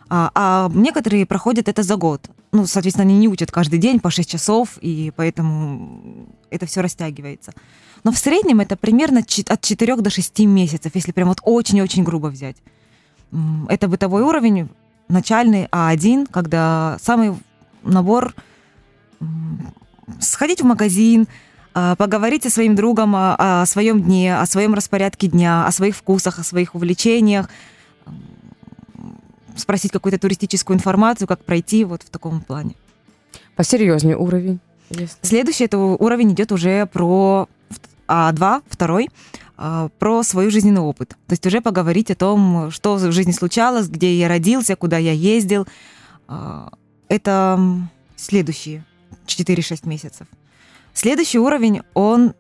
А, 0.10 0.32
а 0.34 0.72
некоторые 0.74 1.25
проходят 1.25 1.68
это 1.68 1.84
за 1.84 1.96
год. 1.96 2.29
Ну, 2.51 2.65
соответственно, 2.65 3.08
они 3.08 3.18
не 3.20 3.27
учат 3.27 3.51
каждый 3.51 3.77
день 3.77 4.00
по 4.00 4.10
6 4.10 4.27
часов, 4.29 4.79
и 4.82 5.12
поэтому 5.15 6.27
это 6.50 6.65
все 6.65 6.82
растягивается. 6.82 7.53
Но 8.03 8.12
в 8.12 8.18
среднем 8.18 8.60
это 8.60 8.75
примерно 8.75 9.20
от 9.20 9.62
4 9.62 9.96
до 9.98 10.10
6 10.10 10.39
месяцев, 10.39 10.91
если 10.96 11.12
прям 11.12 11.27
вот 11.27 11.39
очень-очень 11.44 12.03
грубо 12.03 12.27
взять. 12.27 12.58
Это 13.67 13.88
бытовой 13.88 14.24
уровень, 14.24 14.69
начальный 15.07 15.65
А1, 15.65 16.27
когда 16.31 16.98
самый 17.01 17.36
набор 17.83 18.33
сходить 20.19 20.62
в 20.62 20.65
магазин, 20.65 21.27
а, 21.74 21.95
поговорить 21.95 22.43
со 22.43 22.50
своим 22.50 22.75
другом 22.75 23.15
о, 23.15 23.62
о 23.62 23.65
своем 23.65 24.01
дне, 24.01 24.38
о 24.38 24.45
своем 24.45 24.74
распорядке 24.74 25.27
дня, 25.27 25.67
о 25.67 25.71
своих 25.71 25.95
вкусах, 25.95 26.39
о 26.39 26.43
своих 26.43 26.74
увлечениях, 26.74 27.50
спросить 29.55 29.91
какую-то 29.91 30.19
туристическую 30.19 30.75
информацию, 30.75 31.27
как 31.27 31.43
пройти 31.43 31.83
вот 31.83 32.03
в 32.03 32.09
таком 32.09 32.41
плане. 32.41 32.75
Посерьезнее 33.55 34.17
уровень. 34.17 34.59
Если... 34.89 35.17
Следующий 35.21 35.65
это 35.65 35.77
уровень 35.77 36.31
идет 36.33 36.51
уже 36.51 36.88
про 36.88 37.48
А2, 38.07 38.63
второй. 38.67 39.09
А, 39.62 39.89
про 40.00 40.24
свой 40.24 40.50
жизненный 40.51 40.80
опыт. 40.80 41.10
То 41.28 41.34
есть 41.34 41.46
уже 41.46 41.60
поговорить 41.60 42.10
о 42.12 42.16
том, 42.16 42.72
что 42.72 42.96
в 42.96 43.12
жизни 43.12 43.34
случалось, 43.34 43.89
где 43.89 44.18
я 44.18 44.30
родился, 44.30 44.78
куда 44.78 44.98
я 44.98 45.12
ездил. 45.12 45.68
А, 46.30 46.72
это 47.10 47.60
следующие 48.16 48.86
4-6 49.28 49.86
месяцев. 49.86 50.28
Следующий 50.94 51.39
уровень, 51.39 51.82
он, 51.94 52.36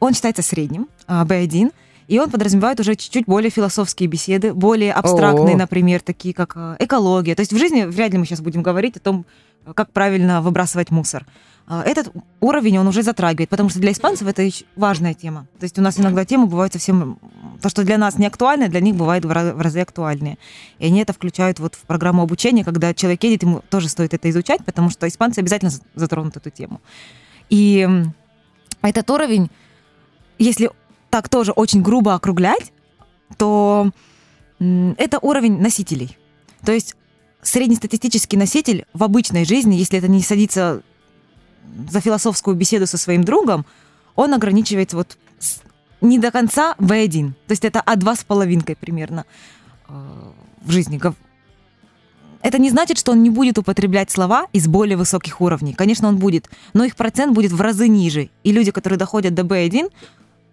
он 0.00 0.14
считается 0.14 0.42
средним, 0.42 0.88
B1, 1.06 1.68
а, 1.68 1.70
и 2.08 2.18
он 2.18 2.28
подразумевает 2.28 2.80
уже 2.80 2.96
чуть-чуть 2.96 3.26
более 3.26 3.50
философские 3.50 4.08
беседы, 4.08 4.52
более 4.52 4.92
абстрактные, 4.92 5.50
О-о-о. 5.54 5.58
например, 5.58 6.00
такие 6.00 6.34
как 6.34 6.56
экология. 6.80 7.36
То 7.36 7.42
есть 7.42 7.52
в 7.52 7.56
жизни 7.56 7.84
вряд 7.84 8.10
ли 8.10 8.18
мы 8.18 8.26
сейчас 8.26 8.40
будем 8.40 8.64
говорить 8.64 8.96
о 8.96 9.00
том, 9.00 9.26
как 9.74 9.92
правильно 9.92 10.42
выбрасывать 10.42 10.90
мусор. 10.90 11.24
А, 11.70 11.82
этот 11.82 12.10
уровень 12.40 12.78
он 12.78 12.86
уже 12.86 13.02
затрагивает, 13.02 13.50
потому 13.50 13.68
что 13.68 13.78
для 13.78 13.92
испанцев 13.92 14.26
это 14.26 14.48
важная 14.74 15.12
тема. 15.12 15.46
То 15.58 15.64
есть 15.64 15.78
у 15.78 15.82
нас 15.82 16.00
иногда 16.00 16.24
темы 16.24 16.46
бывают 16.46 16.72
совсем... 16.72 17.18
То, 17.60 17.68
что 17.68 17.84
для 17.84 17.98
нас 17.98 18.16
не 18.18 18.26
актуально, 18.26 18.68
для 18.68 18.80
них 18.80 18.96
бывает 18.96 19.24
в 19.26 19.30
разы 19.30 19.80
актуальнее. 19.80 20.38
И 20.78 20.86
они 20.86 21.00
это 21.00 21.12
включают 21.12 21.60
вот 21.60 21.74
в 21.74 21.80
программу 21.80 22.22
обучения, 22.22 22.64
когда 22.64 22.94
человек 22.94 23.22
едет, 23.22 23.42
ему 23.42 23.60
тоже 23.68 23.90
стоит 23.90 24.14
это 24.14 24.30
изучать, 24.30 24.64
потому 24.64 24.88
что 24.88 25.06
испанцы 25.06 25.40
обязательно 25.40 25.70
затронут 25.94 26.38
эту 26.38 26.48
тему. 26.48 26.80
И 27.50 27.86
этот 28.80 29.10
уровень, 29.10 29.50
если 30.38 30.70
так 31.10 31.28
тоже 31.28 31.52
очень 31.52 31.82
грубо 31.82 32.14
округлять, 32.14 32.72
то 33.36 33.90
это 34.58 35.18
уровень 35.20 35.60
носителей. 35.60 36.16
То 36.64 36.72
есть 36.72 36.96
среднестатистический 37.42 38.38
носитель 38.38 38.86
в 38.94 39.04
обычной 39.04 39.44
жизни, 39.44 39.74
если 39.74 39.98
это 39.98 40.08
не 40.08 40.22
садится 40.22 40.82
за 41.90 42.00
философскую 42.00 42.56
беседу 42.56 42.86
со 42.86 42.98
своим 42.98 43.24
другом, 43.24 43.64
он 44.14 44.34
ограничивается 44.34 44.96
вот 44.96 45.18
не 46.00 46.18
до 46.18 46.30
конца 46.30 46.74
V1. 46.78 47.32
То 47.46 47.52
есть 47.52 47.64
это 47.64 47.82
А2 47.84 48.16
с 48.16 48.24
половинкой 48.24 48.76
примерно 48.76 49.24
э, 49.88 49.92
в 50.62 50.70
жизни. 50.70 51.00
Это 52.40 52.58
не 52.58 52.70
значит, 52.70 52.98
что 52.98 53.12
он 53.12 53.22
не 53.22 53.30
будет 53.30 53.58
употреблять 53.58 54.10
слова 54.10 54.46
из 54.52 54.68
более 54.68 54.96
высоких 54.96 55.40
уровней. 55.40 55.74
Конечно, 55.74 56.08
он 56.08 56.18
будет, 56.18 56.48
но 56.72 56.84
их 56.84 56.94
процент 56.94 57.34
будет 57.34 57.52
в 57.52 57.60
разы 57.60 57.88
ниже. 57.88 58.30
И 58.44 58.52
люди, 58.52 58.70
которые 58.70 58.98
доходят 58.98 59.34
до 59.34 59.42
B1, 59.42 59.90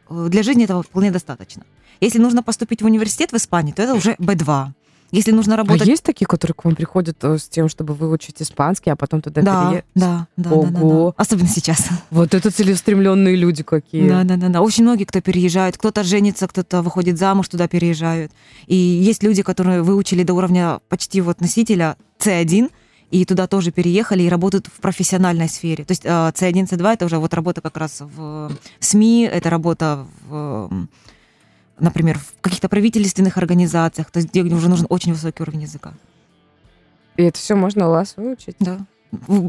э, 0.09 0.27
для 0.29 0.43
жизни 0.43 0.63
этого 0.63 0.83
вполне 0.83 1.11
достаточно. 1.11 1.63
Если 2.01 2.19
нужно 2.19 2.43
поступить 2.43 2.81
в 2.81 2.85
университет 2.85 3.31
в 3.31 3.35
Испании, 3.35 3.71
то 3.71 3.83
это 3.83 3.93
уже 3.93 4.15
B2. 4.15 4.71
Если 5.15 5.31
нужно 5.31 5.53
а 5.53 5.57
работать... 5.57 5.87
А 5.87 5.89
есть 5.89 6.03
такие, 6.03 6.25
которые 6.25 6.53
к 6.53 6.65
вам 6.65 6.75
приходят 6.75 7.17
э, 7.23 7.37
с 7.37 7.47
тем, 7.47 7.69
чтобы 7.69 7.93
выучить 7.93 8.41
испанский, 8.41 8.89
а 8.89 8.95
потом 8.95 9.21
туда 9.21 9.41
да, 9.41 9.65
переехать? 9.65 9.85
Да, 9.95 10.27
да, 10.35 10.51
Ого. 10.51 10.63
да, 10.63 10.69
да, 10.69 10.79
да. 10.79 11.13
Особенно 11.17 11.47
сейчас. 11.47 11.87
Вот 12.11 12.33
это 12.33 12.51
целеустремленные 12.51 13.35
люди 13.35 13.63
какие. 13.63 14.07
Да, 14.09 14.23
да, 14.23 14.35
да, 14.35 14.49
да. 14.49 14.61
Очень 14.61 14.83
многие, 14.83 15.05
кто 15.05 15.21
переезжают, 15.21 15.77
кто-то 15.77 16.03
женится, 16.03 16.47
кто-то 16.47 16.81
выходит 16.81 17.17
замуж, 17.17 17.47
туда 17.47 17.67
переезжают. 17.67 18.31
И 18.67 18.75
есть 18.75 19.23
люди, 19.23 19.41
которые 19.41 19.81
выучили 19.81 20.23
до 20.23 20.33
уровня 20.33 20.79
почти 20.89 21.21
вот 21.21 21.39
носителя 21.41 21.95
C1, 22.19 22.69
и 23.11 23.25
туда 23.25 23.47
тоже 23.47 23.71
переехали 23.71 24.23
и 24.23 24.29
работают 24.29 24.67
в 24.67 24.81
профессиональной 24.81 25.47
сфере. 25.47 25.85
То 25.85 25.91
есть 25.91 26.05
C1, 26.05 26.33
э, 26.39 26.75
C2 26.75 26.93
это 26.93 27.05
уже 27.05 27.17
вот 27.19 27.33
работа 27.33 27.61
как 27.61 27.77
раз 27.77 28.01
в 28.01 28.51
СМИ, 28.79 29.29
это 29.31 29.49
работа 29.49 30.05
в 30.27 30.87
например, 31.79 32.19
в 32.19 32.41
каких-то 32.41 32.69
правительственных 32.69 33.37
организациях, 33.37 34.11
то 34.11 34.17
есть 34.17 34.29
где 34.29 34.41
уже 34.41 34.69
нужен 34.69 34.85
очень 34.89 35.13
высокий 35.13 35.43
уровень 35.43 35.63
языка. 35.63 35.93
И 37.17 37.23
это 37.23 37.39
все 37.39 37.55
можно 37.55 37.87
у 37.87 37.91
вас 37.91 38.15
выучить? 38.17 38.55
Да. 38.59 38.79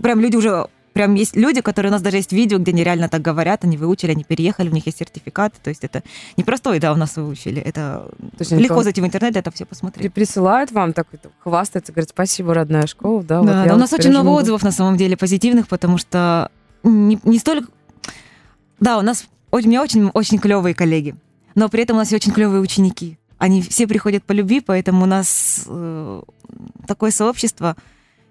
Прям 0.02 0.20
люди 0.20 0.36
уже 0.36 0.66
прям 0.96 1.12
есть 1.14 1.36
люди, 1.36 1.60
которые 1.60 1.90
у 1.90 1.92
нас 1.92 2.00
даже 2.00 2.16
есть 2.16 2.32
видео, 2.32 2.58
где 2.58 2.72
они 2.72 2.82
реально 2.82 3.10
так 3.10 3.20
говорят, 3.20 3.64
они 3.64 3.76
выучили, 3.76 4.12
они 4.12 4.24
переехали, 4.24 4.70
у 4.70 4.72
них 4.72 4.86
есть 4.86 4.98
сертификаты. 4.98 5.56
То 5.62 5.68
есть 5.68 5.84
это 5.84 6.02
не 6.38 6.44
простое, 6.44 6.80
да, 6.80 6.92
у 6.92 6.96
нас 6.96 7.16
выучили. 7.16 7.60
Это 7.60 8.08
То 8.18 8.40
есть 8.40 8.52
легко 8.52 8.82
зайти 8.82 9.02
в 9.02 9.04
интернет, 9.04 9.36
это 9.36 9.50
все 9.50 9.66
посмотреть. 9.66 10.10
Присылают 10.14 10.72
вам 10.72 10.94
так 10.94 11.06
хвастаются, 11.40 11.92
говорят, 11.92 12.08
спасибо, 12.08 12.54
родная 12.54 12.86
школа. 12.86 13.22
Да, 13.22 13.42
да, 13.42 13.58
вот 13.58 13.68
да 13.68 13.74
у 13.74 13.78
нас 13.78 13.92
очень 13.92 14.08
много 14.08 14.30
отзывов 14.30 14.62
на 14.62 14.70
самом 14.70 14.96
деле 14.96 15.18
позитивных, 15.18 15.68
потому 15.68 15.98
что 15.98 16.50
не, 16.82 17.18
не 17.24 17.38
столько... 17.38 17.68
Да, 18.80 18.96
у 18.96 19.02
нас 19.02 19.26
у 19.50 19.58
меня 19.58 19.82
очень, 19.82 20.08
очень 20.14 20.38
клевые 20.38 20.74
коллеги 20.74 21.14
но 21.56 21.68
при 21.68 21.82
этом 21.82 21.96
у 21.96 21.98
нас 21.98 22.12
очень 22.12 22.32
клевые 22.32 22.60
ученики. 22.60 23.18
Они 23.38 23.60
все 23.62 23.88
приходят 23.88 24.22
по 24.22 24.32
любви, 24.32 24.60
поэтому 24.60 25.02
у 25.02 25.06
нас 25.06 25.64
э, 25.66 26.22
такое 26.86 27.10
сообщество 27.10 27.76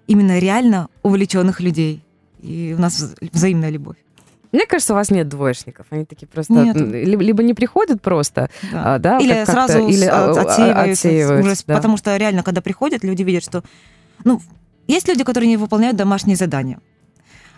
именно 0.06 0.38
реально 0.38 0.88
увлеченных 1.02 1.60
людей. 1.60 2.02
И 2.40 2.74
у 2.76 2.80
нас 2.80 3.14
взаимная 3.32 3.70
любовь. 3.70 3.96
Мне 4.52 4.64
кажется, 4.64 4.92
у 4.92 4.96
вас 4.96 5.10
нет 5.10 5.28
двоечников. 5.28 5.86
Они 5.90 6.04
такие 6.04 6.26
просто 6.26 6.52
нет. 6.52 6.76
Либо, 6.76 7.42
не 7.42 7.52
приходят 7.52 8.00
просто, 8.00 8.48
да, 8.72 8.94
а, 8.94 8.98
да 8.98 9.18
или 9.18 9.32
как 9.32 9.50
сразу 9.50 9.86
или 9.86 10.04
а, 10.04 10.30
отсеиваются. 10.30 10.80
отсеиваются 10.92 11.50
уже, 11.50 11.60
да. 11.66 11.76
Потому 11.76 11.96
что 11.96 12.16
реально, 12.16 12.42
когда 12.42 12.60
приходят, 12.60 13.02
люди 13.04 13.22
видят, 13.22 13.42
что 13.42 13.64
ну, 14.24 14.40
есть 14.86 15.08
люди, 15.08 15.24
которые 15.24 15.48
не 15.48 15.56
выполняют 15.56 15.96
домашние 15.96 16.36
задания. 16.36 16.78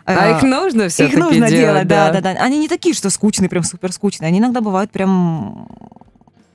А, 0.09 0.25
а 0.25 0.37
их 0.39 0.43
нужно 0.43 0.89
все 0.89 1.07
Их 1.07 1.17
нужно 1.17 1.51
делать, 1.51 1.87
да. 1.87 2.11
да, 2.11 2.21
да. 2.23 2.31
Они 2.41 2.59
не 2.59 2.69
такие, 2.69 2.95
что 2.95 3.11
скучные, 3.11 3.51
прям 3.51 3.63
супер 3.63 3.93
скучные. 3.93 4.29
Они 4.29 4.39
иногда 4.39 4.63
бывают 4.63 4.91
прям 4.91 5.69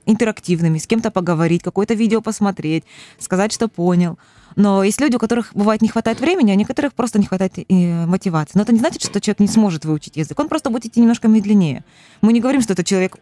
интерактивными, 0.06 0.80
с 0.80 0.88
кем-то 0.88 1.12
поговорить, 1.12 1.62
какое-то 1.62 1.94
видео 1.94 2.22
посмотреть, 2.22 2.84
сказать, 3.20 3.54
что 3.54 3.68
понял. 3.68 4.18
Но 4.56 4.84
есть 4.84 5.00
люди, 5.00 5.16
у 5.16 5.20
которых 5.20 5.52
бывает 5.54 5.82
не 5.82 5.88
хватает 5.88 6.20
времени, 6.20 6.52
а 6.52 6.56
некоторых 6.56 6.94
просто 6.94 7.20
не 7.20 7.26
хватает 7.26 7.58
э, 7.58 8.06
мотивации. 8.06 8.54
Но 8.56 8.64
это 8.64 8.74
не 8.74 8.80
значит, 8.80 9.04
что 9.04 9.22
человек 9.22 9.40
не 9.40 9.48
сможет 9.48 9.86
выучить 9.86 10.18
язык. 10.18 10.38
Он 10.40 10.48
просто 10.48 10.70
будет 10.70 10.86
идти 10.86 11.00
немножко 11.00 11.28
медленнее. 11.28 11.84
Мы 12.22 12.34
не 12.34 12.40
говорим, 12.40 12.62
что 12.62 12.74
это 12.74 12.84
человек 12.84 13.18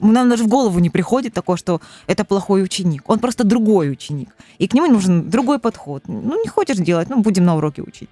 нам 0.00 0.28
даже 0.28 0.44
в 0.44 0.48
голову 0.48 0.78
не 0.78 0.90
приходит 0.90 1.34
такое, 1.34 1.56
что 1.56 1.80
это 2.06 2.24
плохой 2.24 2.62
ученик. 2.62 3.02
Он 3.06 3.18
просто 3.18 3.44
другой 3.44 3.90
ученик. 3.90 4.28
И 4.58 4.68
к 4.68 4.74
нему 4.74 4.86
нужен 4.86 5.30
другой 5.30 5.58
подход. 5.58 6.02
Ну, 6.06 6.42
не 6.42 6.48
хочешь 6.48 6.76
делать, 6.76 7.08
ну, 7.08 7.20
будем 7.20 7.44
на 7.44 7.56
уроке 7.56 7.82
учить. 7.82 8.08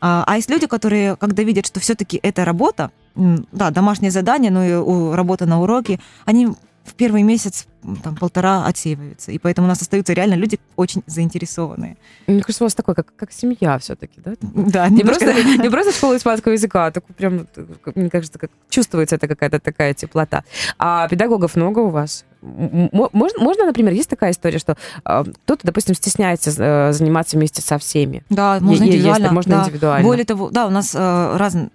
А, 0.00 0.24
а 0.26 0.36
есть 0.36 0.50
люди, 0.50 0.66
которые, 0.66 1.16
когда 1.16 1.42
видят, 1.42 1.66
что 1.66 1.80
все-таки 1.80 2.18
это 2.22 2.44
работа, 2.44 2.90
да, 3.14 3.70
домашнее 3.70 4.10
задание, 4.10 4.50
но 4.50 4.64
и 4.64 5.14
работа 5.14 5.46
на 5.46 5.60
уроке, 5.60 6.00
они 6.24 6.48
в 6.84 6.94
первый 6.94 7.22
месяц 7.22 7.66
там 8.02 8.16
полтора 8.16 8.64
отсеиваются. 8.66 9.32
И 9.32 9.38
поэтому 9.38 9.66
у 9.66 9.68
нас 9.68 9.82
остаются 9.82 10.12
реально 10.12 10.34
люди 10.34 10.58
очень 10.76 11.02
заинтересованные. 11.06 11.96
Мне 12.26 12.40
кажется, 12.40 12.64
у 12.64 12.66
вас 12.66 12.74
такой, 12.74 12.94
как, 12.94 13.14
как 13.16 13.32
семья 13.32 13.78
все-таки, 13.78 14.20
да? 14.20 14.34
Да. 14.42 14.88
Не 14.88 15.02
просто, 15.02 15.32
не 15.32 15.70
просто 15.70 15.92
школа 15.92 16.16
испанского 16.16 16.52
языка, 16.52 16.86
а 16.86 16.90
такой 16.90 17.14
прям, 17.14 17.46
мне 17.94 18.10
кажется, 18.10 18.38
как 18.38 18.50
чувствуется 18.68 19.16
это 19.16 19.28
какая-то 19.28 19.58
такая 19.58 19.94
теплота. 19.94 20.44
А 20.78 21.08
педагогов 21.08 21.56
много 21.56 21.80
у 21.80 21.90
вас? 21.90 22.24
можно, 22.42 23.38
можно, 23.40 23.66
например, 23.66 23.92
есть 23.92 24.10
такая 24.10 24.32
история, 24.32 24.58
что 24.58 24.76
э, 25.04 25.24
кто-то, 25.44 25.64
допустим, 25.64 25.94
стесняется 25.94 26.50
э, 26.58 26.92
заниматься 26.92 27.36
вместе 27.36 27.62
со 27.62 27.78
всеми. 27.78 28.24
Да, 28.30 28.58
можно 28.60 28.84
индивидуально. 28.84 29.22
Если, 29.24 29.34
можно 29.34 29.56
да. 29.56 29.62
индивидуально. 29.62 30.08
Более 30.08 30.24
того, 30.24 30.50
да, 30.50 30.66
у 30.66 30.70
нас 30.70 30.92
э, 30.94 31.36
разные 31.36 31.70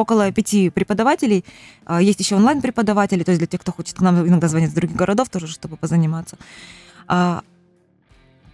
около 0.00 0.30
пяти 0.32 0.70
преподавателей. 0.70 1.44
А, 1.84 2.00
есть 2.02 2.20
еще 2.20 2.36
онлайн-преподаватели, 2.36 3.22
то 3.22 3.30
есть 3.30 3.40
для 3.40 3.46
тех, 3.46 3.60
кто 3.60 3.72
хочет 3.72 3.96
к 3.96 4.00
нам 4.00 4.26
иногда 4.26 4.48
звонить 4.48 4.70
из 4.70 4.74
других 4.74 4.96
городов, 4.96 5.28
тоже, 5.28 5.46
чтобы 5.46 5.76
позаниматься. 5.76 6.36
А, 7.06 7.42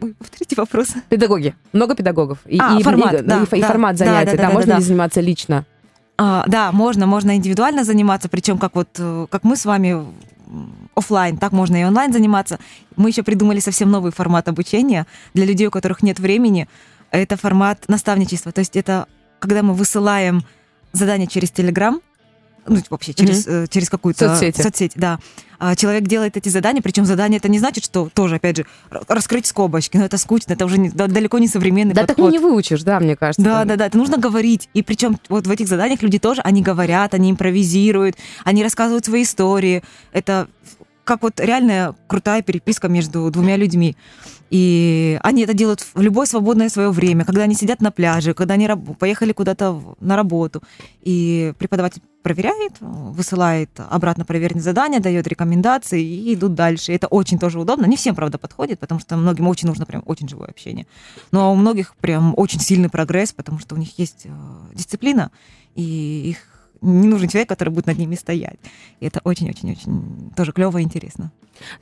Ой, 0.00 0.14
повторите 0.14 0.56
вопрос. 0.56 0.88
Педагоги. 1.08 1.54
Много 1.72 1.94
педагогов. 1.94 2.38
И, 2.46 2.58
а, 2.60 2.78
и, 2.78 2.82
формат, 2.82 3.14
и, 3.14 3.22
да, 3.22 3.46
и, 3.50 3.58
и 3.58 3.62
формат 3.62 3.96
занятий. 3.96 4.32
Да, 4.32 4.32
да, 4.32 4.36
да, 4.36 4.48
да, 4.48 4.54
можно 4.54 4.72
да, 4.72 4.78
ли 4.78 4.84
заниматься 4.84 5.20
лично? 5.20 5.64
А, 6.18 6.44
да, 6.46 6.72
можно, 6.72 7.06
можно 7.06 7.36
индивидуально 7.36 7.84
заниматься, 7.84 8.28
причем 8.28 8.58
как 8.58 8.74
вот 8.74 8.88
э, 8.98 9.26
как 9.30 9.44
мы 9.44 9.56
с 9.56 9.64
вами 9.64 10.04
офлайн, 10.94 11.36
так 11.36 11.52
можно 11.52 11.80
и 11.80 11.84
онлайн 11.84 12.12
заниматься. 12.12 12.58
Мы 12.96 13.10
еще 13.10 13.22
придумали 13.22 13.60
совсем 13.60 13.90
новый 13.90 14.12
формат 14.12 14.48
обучения 14.48 15.06
для 15.34 15.44
людей, 15.44 15.66
у 15.66 15.70
которых 15.70 16.02
нет 16.02 16.18
времени. 16.18 16.68
Это 17.10 17.36
формат 17.36 17.84
наставничества. 17.88 18.52
То 18.52 18.60
есть 18.60 18.76
это 18.76 19.06
когда 19.38 19.62
мы 19.62 19.74
высылаем 19.74 20.42
задание 20.96 21.26
через 21.26 21.50
Телеграм, 21.50 22.00
ну, 22.66 22.80
вообще 22.90 23.14
через, 23.14 23.46
mm-hmm. 23.46 23.68
через 23.68 23.88
какую-то 23.88 24.28
соцсеть. 24.28 24.56
соцсеть, 24.56 24.92
да. 24.96 25.18
А 25.58 25.74
человек 25.74 26.04
делает 26.04 26.36
эти 26.36 26.48
задания, 26.48 26.82
причем 26.82 27.06
задание 27.06 27.38
это 27.38 27.48
не 27.48 27.58
значит, 27.58 27.84
что 27.84 28.10
тоже, 28.12 28.36
опять 28.36 28.58
же, 28.58 28.66
раскрыть 28.90 29.46
скобочки, 29.46 29.96
но 29.96 30.04
это 30.04 30.18
скучно, 30.18 30.52
это 30.52 30.66
уже 30.66 30.78
не, 30.78 30.90
далеко 30.90 31.38
не 31.38 31.48
современный 31.48 31.94
да, 31.94 32.02
подход. 32.02 32.26
так 32.26 32.32
не 32.32 32.38
выучишь, 32.38 32.82
да, 32.82 33.00
мне 33.00 33.16
кажется. 33.16 33.42
Да, 33.42 33.64
да, 33.64 33.76
да, 33.76 33.86
это 33.86 33.96
нужно 33.96 34.18
говорить. 34.18 34.68
И 34.74 34.82
причем 34.82 35.18
вот 35.28 35.46
в 35.46 35.50
этих 35.50 35.68
заданиях 35.68 36.02
люди 36.02 36.18
тоже, 36.18 36.42
они 36.42 36.60
говорят, 36.62 37.14
они 37.14 37.30
импровизируют, 37.30 38.16
они 38.44 38.62
рассказывают 38.62 39.06
свои 39.06 39.22
истории. 39.22 39.82
Это 40.12 40.48
как 41.06 41.22
вот 41.22 41.40
реальная 41.40 41.94
крутая 42.08 42.42
переписка 42.42 42.88
между 42.88 43.30
двумя 43.30 43.56
людьми. 43.56 43.96
И 44.50 45.18
они 45.22 45.42
это 45.42 45.54
делают 45.54 45.80
в 45.80 46.00
любое 46.00 46.26
свободное 46.26 46.68
свое 46.68 46.90
время, 46.90 47.24
когда 47.24 47.42
они 47.42 47.54
сидят 47.54 47.80
на 47.80 47.90
пляже, 47.90 48.34
когда 48.34 48.54
они 48.54 48.68
поехали 48.98 49.32
куда-то 49.32 49.96
на 50.00 50.16
работу. 50.16 50.62
И 51.02 51.52
преподаватель 51.58 52.02
проверяет, 52.22 52.72
высылает 52.80 53.70
обратно 53.88 54.24
проверенные 54.24 54.62
задания, 54.62 55.00
дает 55.00 55.28
рекомендации 55.28 56.02
и 56.02 56.34
идут 56.34 56.54
дальше. 56.54 56.92
Это 56.92 57.06
очень 57.06 57.38
тоже 57.38 57.60
удобно. 57.60 57.86
Не 57.86 57.96
всем, 57.96 58.16
правда, 58.16 58.36
подходит, 58.36 58.80
потому 58.80 59.00
что 59.00 59.16
многим 59.16 59.46
очень 59.46 59.68
нужно 59.68 59.86
прям 59.86 60.02
очень 60.06 60.28
живое 60.28 60.48
общение. 60.48 60.86
Но 61.30 61.52
у 61.52 61.56
многих 61.56 61.94
прям 61.96 62.34
очень 62.36 62.60
сильный 62.60 62.88
прогресс, 62.88 63.32
потому 63.32 63.60
что 63.60 63.76
у 63.76 63.78
них 63.78 63.96
есть 63.98 64.22
э, 64.24 64.30
дисциплина, 64.74 65.30
и 65.76 66.30
их 66.30 66.55
не 66.80 67.08
нужен 67.08 67.28
человек, 67.28 67.48
который 67.48 67.70
будет 67.70 67.86
над 67.86 67.98
ними 67.98 68.14
стоять. 68.14 68.58
И 69.00 69.06
это 69.06 69.20
очень-очень-очень 69.24 70.32
тоже 70.36 70.52
клево 70.52 70.78
и 70.78 70.82
интересно. 70.82 71.32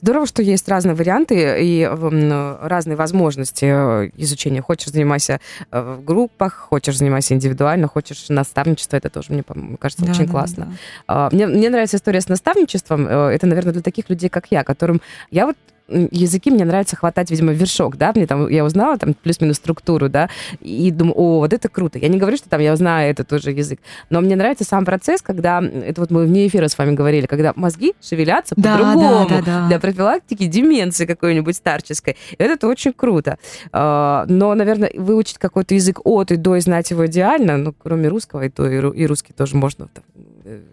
Здорово, 0.01 0.27
что 0.27 0.43
есть 0.43 0.69
разные 0.69 0.95
варианты 0.95 1.63
и 1.63 1.85
разные 1.85 2.97
возможности 2.97 3.65
э, 3.65 4.11
изучения. 4.17 4.63
Хочешь 4.63 4.93
занимайся 4.93 5.41
э, 5.71 5.97
в 5.99 6.05
группах, 6.05 6.55
хочешь 6.55 6.97
занимайся 6.99 7.35
индивидуально, 7.35 7.89
хочешь 7.89 8.29
наставничество. 8.29 8.97
Это 8.97 9.11
тоже, 9.11 9.33
мне, 9.33 9.43
мне 9.55 9.77
кажется, 9.77 10.05
да, 10.05 10.13
очень 10.13 10.27
да, 10.27 10.31
классно. 10.31 10.67
Да. 10.67 10.73
А, 11.09 11.31
мне, 11.33 11.47
мне 11.47 11.71
нравится 11.71 11.97
история 11.97 12.21
с 12.21 12.29
наставничеством. 12.29 13.07
Э, 13.07 13.31
это, 13.31 13.47
наверное, 13.47 13.73
для 13.73 13.83
таких 13.83 14.09
людей, 14.09 14.29
как 14.29 14.47
я, 14.51 14.65
которым 14.65 15.01
я 15.31 15.47
вот 15.47 15.57
языки 15.89 16.51
мне 16.51 16.65
нравится 16.65 16.97
хватать, 16.97 17.31
видимо, 17.31 17.53
вершок, 17.53 17.97
да, 17.97 18.13
мне 18.15 18.27
там, 18.27 18.49
я 18.49 18.65
узнала 18.65 18.97
там 18.99 19.15
плюс-минус 19.15 19.57
структуру, 19.57 20.09
да, 20.09 20.29
и 20.61 20.91
думаю, 20.91 21.15
о, 21.17 21.39
вот 21.41 21.53
это 21.53 21.69
круто. 21.69 21.99
Я 21.99 22.09
не 22.09 22.19
говорю, 22.19 22.37
что 22.37 22.49
там 22.49 22.61
я 22.61 22.73
узнаю 22.73 23.11
этот 23.11 23.29
тоже 23.29 23.51
язык, 23.51 23.81
но 24.11 24.21
мне 24.21 24.37
нравится 24.37 24.65
сам 24.65 24.85
процесс, 24.85 25.21
когда, 25.23 25.63
это 25.63 26.01
вот 26.01 26.11
мы 26.11 26.25
вне 26.25 26.47
эфира 26.47 26.69
с 26.69 26.79
вами 26.79 26.95
говорили, 26.95 27.27
когда 27.27 27.53
мозги 27.57 27.95
шевелятся 28.03 28.55
да, 28.57 28.79
по-другому 28.79 29.27
да, 29.29 29.37
да, 29.37 29.43
да. 29.45 29.69
для 29.69 29.79
профилактики 29.79 30.47
деменции 30.47 31.07
какой-нибудь 31.07 31.57
старческой. 31.57 32.17
Это 32.39 32.67
очень 32.67 32.93
круто. 32.93 33.39
А, 33.73 34.25
но, 34.29 34.55
наверное, 34.55 34.91
выучить 34.95 35.39
какой-то 35.39 35.75
язык 35.75 36.01
от 36.05 36.33
и 36.33 36.37
до 36.37 36.57
и 36.57 36.61
знать 36.61 36.91
его 36.91 37.07
идеально, 37.07 37.57
ну, 37.57 37.75
кроме 37.77 38.09
русского, 38.09 38.45
и 38.45 38.49
то 38.49 38.67
и 38.67 39.07
русский 39.07 39.33
тоже 39.33 39.57
можно 39.57 39.89
там, 39.89 40.05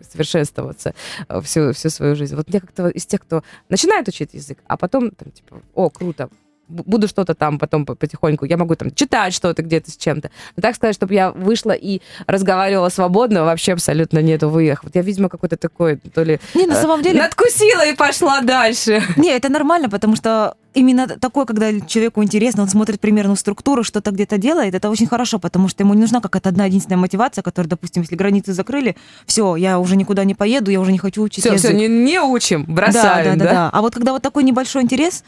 совершенствоваться 0.09 0.93
э, 1.27 1.41
всю, 1.41 1.73
всю 1.73 1.89
свою 1.89 2.15
жизнь. 2.15 2.35
Вот 2.35 2.49
я 2.49 2.59
как-то 2.59 2.87
из 2.87 3.05
тех, 3.05 3.21
кто 3.21 3.43
начинает 3.69 4.07
учить 4.07 4.33
язык, 4.33 4.59
а 4.67 4.77
потом, 4.77 5.11
там, 5.11 5.31
типа, 5.31 5.61
о, 5.73 5.89
круто, 5.89 6.29
буду 6.71 7.07
что-то 7.07 7.35
там 7.35 7.59
потом 7.59 7.85
потихоньку, 7.85 8.45
я 8.45 8.57
могу 8.57 8.75
там 8.75 8.91
читать 8.93 9.33
что-то 9.33 9.61
где-то 9.61 9.91
с 9.91 9.97
чем-то. 9.97 10.31
Но 10.55 10.61
так 10.61 10.75
сказать, 10.75 10.95
чтобы 10.95 11.13
я 11.13 11.31
вышла 11.31 11.71
и 11.71 12.01
разговаривала 12.27 12.89
свободно, 12.89 13.43
вообще 13.43 13.73
абсолютно 13.73 14.19
нету 14.19 14.49
выехать. 14.49 14.85
Вот 14.85 14.95
я, 14.95 15.01
видимо, 15.01 15.29
какой-то 15.29 15.57
такой, 15.57 15.97
то 15.97 16.23
ли... 16.23 16.39
Не, 16.53 16.65
на 16.65 16.75
самом 16.75 17.01
деле... 17.01 17.21
Надкусила 17.21 17.85
и 17.85 17.95
пошла 17.95 18.41
дальше. 18.41 19.03
Не, 19.17 19.31
это 19.31 19.49
нормально, 19.49 19.89
потому 19.89 20.15
что 20.15 20.55
именно 20.73 21.07
такое, 21.07 21.45
когда 21.45 21.79
человеку 21.81 22.23
интересно, 22.23 22.63
он 22.63 22.69
смотрит 22.69 22.99
примерную 22.99 23.35
структуру, 23.35 23.83
что-то 23.83 24.11
где-то 24.11 24.37
делает, 24.37 24.73
это 24.73 24.89
очень 24.89 25.07
хорошо, 25.07 25.39
потому 25.39 25.67
что 25.67 25.83
ему 25.83 25.93
не 25.93 26.01
нужна 26.01 26.21
какая-то 26.21 26.49
одна 26.49 26.65
единственная 26.65 26.97
мотивация, 26.97 27.41
которая, 27.41 27.69
допустим, 27.69 28.03
если 28.03 28.15
границы 28.15 28.53
закрыли, 28.53 28.95
все, 29.25 29.55
я 29.55 29.79
уже 29.79 29.95
никуда 29.95 30.23
не 30.23 30.35
поеду, 30.35 30.71
я 30.71 30.79
уже 30.79 30.91
не 30.91 30.97
хочу 30.97 31.23
учить 31.23 31.43
все, 31.43 31.53
язык. 31.53 31.71
Все, 31.71 31.77
не, 31.77 31.87
не 31.87 32.21
учим, 32.21 32.65
бросаем, 32.67 33.37
да, 33.37 33.45
да, 33.45 33.45
да, 33.45 33.51
да. 33.51 33.69
А 33.73 33.81
вот 33.81 33.93
когда 33.93 34.13
вот 34.13 34.21
такой 34.21 34.43
небольшой 34.43 34.83
интерес, 34.83 35.23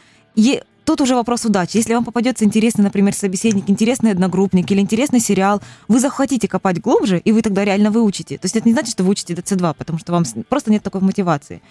тут 0.84 1.00
уже 1.00 1.14
вопрос 1.14 1.44
удачи. 1.44 1.76
Если 1.76 1.94
вам 1.94 2.04
попадется 2.04 2.44
интересный, 2.44 2.84
например, 2.84 3.14
собеседник, 3.14 3.68
интересный 3.68 4.12
одногруппник 4.12 4.70
или 4.70 4.80
интересный 4.80 5.20
сериал, 5.20 5.62
вы 5.88 6.00
захотите 6.00 6.48
копать 6.48 6.80
глубже, 6.80 7.18
и 7.18 7.32
вы 7.32 7.42
тогда 7.42 7.64
реально 7.64 7.90
выучите. 7.90 8.38
То 8.38 8.46
есть 8.46 8.56
это 8.56 8.68
не 8.68 8.72
значит, 8.72 8.92
что 8.92 9.04
вы 9.04 9.10
учите 9.10 9.34
до 9.34 9.42
C2, 9.42 9.74
потому 9.76 9.98
что 9.98 10.12
вам 10.12 10.24
просто 10.48 10.70
нет 10.70 10.82
такой 10.82 11.00
мотивации. 11.00 11.62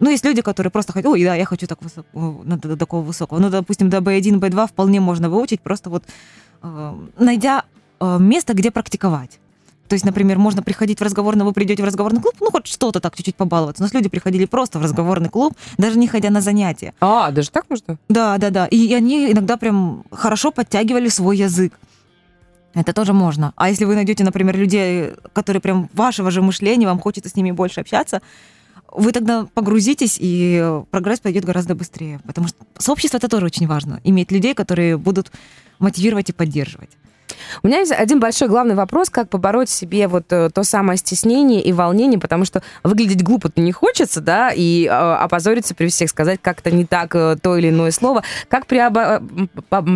Ну, 0.00 0.10
есть 0.10 0.24
люди, 0.24 0.42
которые 0.42 0.70
просто 0.70 0.92
хотят, 0.92 1.10
ой, 1.10 1.22
да, 1.22 1.34
я 1.34 1.44
хочу 1.44 1.66
так 1.66 1.82
высоко, 1.82 2.42
до 2.44 2.76
такого 2.76 3.02
высокого. 3.02 3.38
Ну, 3.38 3.50
допустим, 3.50 3.90
до 3.90 3.98
B1, 3.98 4.40
B2 4.40 4.68
вполне 4.68 5.00
можно 5.00 5.28
выучить, 5.28 5.60
просто 5.60 5.90
вот 5.90 6.04
э, 6.62 6.94
найдя 7.18 7.64
э, 8.00 8.18
место, 8.18 8.54
где 8.54 8.70
практиковать. 8.70 9.38
То 9.92 9.94
есть, 9.94 10.06
например, 10.06 10.38
можно 10.38 10.62
приходить 10.62 11.00
в 11.00 11.02
разговорный, 11.02 11.44
вы 11.44 11.52
придете 11.52 11.82
в 11.82 11.84
разговорный 11.84 12.22
клуб, 12.22 12.34
ну, 12.40 12.50
хоть 12.50 12.66
что-то 12.66 12.98
так 12.98 13.14
чуть-чуть 13.14 13.36
побаловаться. 13.36 13.82
У 13.82 13.84
нас 13.84 13.92
люди 13.92 14.08
приходили 14.08 14.46
просто 14.46 14.78
в 14.78 14.82
разговорный 14.82 15.28
клуб, 15.28 15.52
даже 15.76 15.98
не 15.98 16.08
ходя 16.08 16.30
на 16.30 16.40
занятия. 16.40 16.94
А, 16.98 17.30
даже 17.30 17.50
так 17.50 17.68
можно? 17.68 17.98
Да, 18.08 18.38
да, 18.38 18.48
да. 18.48 18.64
И 18.68 18.94
они 18.94 19.32
иногда 19.32 19.58
прям 19.58 20.04
хорошо 20.10 20.50
подтягивали 20.50 21.10
свой 21.10 21.36
язык. 21.36 21.78
Это 22.72 22.94
тоже 22.94 23.12
можно. 23.12 23.52
А 23.56 23.68
если 23.68 23.84
вы 23.84 23.94
найдете, 23.94 24.24
например, 24.24 24.56
людей, 24.56 25.10
которые 25.34 25.60
прям 25.60 25.90
вашего 25.92 26.30
же 26.30 26.40
мышления, 26.40 26.86
вам 26.86 26.98
хочется 26.98 27.28
с 27.28 27.36
ними 27.36 27.50
больше 27.50 27.82
общаться, 27.82 28.22
вы 28.90 29.12
тогда 29.12 29.46
погрузитесь, 29.52 30.16
и 30.18 30.80
прогресс 30.90 31.20
пойдет 31.20 31.44
гораздо 31.44 31.74
быстрее. 31.74 32.18
Потому 32.24 32.48
что 32.48 32.56
сообщество 32.78 33.18
это 33.18 33.28
тоже 33.28 33.44
очень 33.44 33.66
важно. 33.66 34.00
Иметь 34.04 34.32
людей, 34.32 34.54
которые 34.54 34.96
будут 34.96 35.30
мотивировать 35.80 36.30
и 36.30 36.32
поддерживать. 36.32 36.96
У 37.62 37.66
меня 37.66 37.80
есть 37.80 37.92
один 37.92 38.20
большой 38.20 38.48
главный 38.48 38.74
вопрос, 38.74 39.10
как 39.10 39.28
побороть 39.28 39.68
себе 39.68 40.08
вот 40.08 40.32
э, 40.32 40.50
то 40.50 40.64
самое 40.64 40.96
стеснение 40.96 41.62
и 41.62 41.72
волнение, 41.72 42.18
потому 42.18 42.44
что 42.44 42.62
выглядеть 42.82 43.22
глупо-то 43.22 43.60
не 43.60 43.72
хочется, 43.72 44.20
да, 44.20 44.50
и 44.54 44.86
э, 44.86 44.88
опозориться 44.90 45.74
при 45.74 45.88
всех, 45.88 46.10
сказать 46.10 46.40
как-то 46.42 46.70
не 46.70 46.84
так 46.84 47.14
э, 47.14 47.36
то 47.40 47.56
или 47.56 47.68
иное 47.68 47.90
слово. 47.90 48.22
Как 48.48 48.66
преобо- 48.66 49.22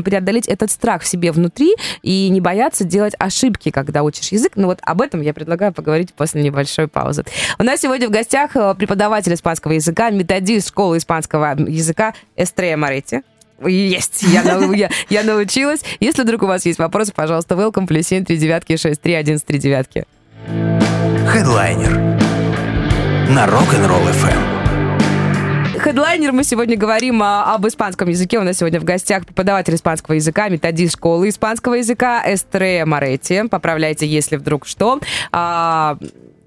преодолеть 0.02 0.48
этот 0.48 0.70
страх 0.70 1.02
в 1.02 1.06
себе 1.06 1.32
внутри 1.32 1.74
и 2.02 2.28
не 2.28 2.40
бояться 2.40 2.84
делать 2.84 3.14
ошибки, 3.18 3.70
когда 3.70 4.02
учишь 4.02 4.32
язык? 4.32 4.52
Ну 4.56 4.66
вот 4.66 4.78
об 4.82 5.00
этом 5.00 5.20
я 5.20 5.34
предлагаю 5.34 5.72
поговорить 5.72 6.14
после 6.14 6.42
небольшой 6.42 6.88
паузы. 6.88 7.24
У 7.58 7.62
нас 7.62 7.80
сегодня 7.80 8.08
в 8.08 8.10
гостях 8.10 8.52
преподаватель 8.52 9.34
испанского 9.34 9.72
языка, 9.72 10.10
методист 10.10 10.68
школы 10.68 10.98
испанского 10.98 11.56
языка 11.58 12.14
Эстрея 12.36 12.76
Моретти. 12.76 13.22
Есть, 13.64 14.22
я, 14.22 14.42
я, 14.74 14.90
я 15.08 15.22
научилась. 15.22 15.82
Если 16.00 16.22
вдруг 16.22 16.42
у 16.42 16.46
вас 16.46 16.66
есть 16.66 16.78
вопросы, 16.78 17.12
пожалуйста, 17.14 17.54
welcome, 17.54 17.86
плюс 17.86 18.06
7, 18.06 18.24
3 18.24 18.36
девятки, 18.36 18.76
6, 18.76 19.00
3, 19.00 19.14
11, 19.14 19.46
3 19.46 19.58
девятки. 19.58 20.04
Хедлайнер 21.26 22.16
на 23.30 23.46
Rock'n'Roll 23.46 24.12
FM. 24.12 24.56
Хедлайнер, 25.80 26.32
мы 26.32 26.42
сегодня 26.44 26.76
говорим 26.76 27.22
а, 27.22 27.54
об 27.54 27.66
испанском 27.66 28.08
языке. 28.08 28.38
У 28.38 28.42
нас 28.42 28.58
сегодня 28.58 28.80
в 28.80 28.84
гостях 28.84 29.24
преподаватель 29.24 29.74
испанского 29.74 30.14
языка, 30.14 30.48
методист 30.48 30.94
школы 30.94 31.28
испанского 31.28 31.74
языка 31.74 32.22
Эстрея 32.26 32.86
Моретти. 32.86 33.42
Поправляйте, 33.48 34.06
если 34.06 34.36
вдруг 34.36 34.66
что. 34.66 35.00
А, 35.32 35.96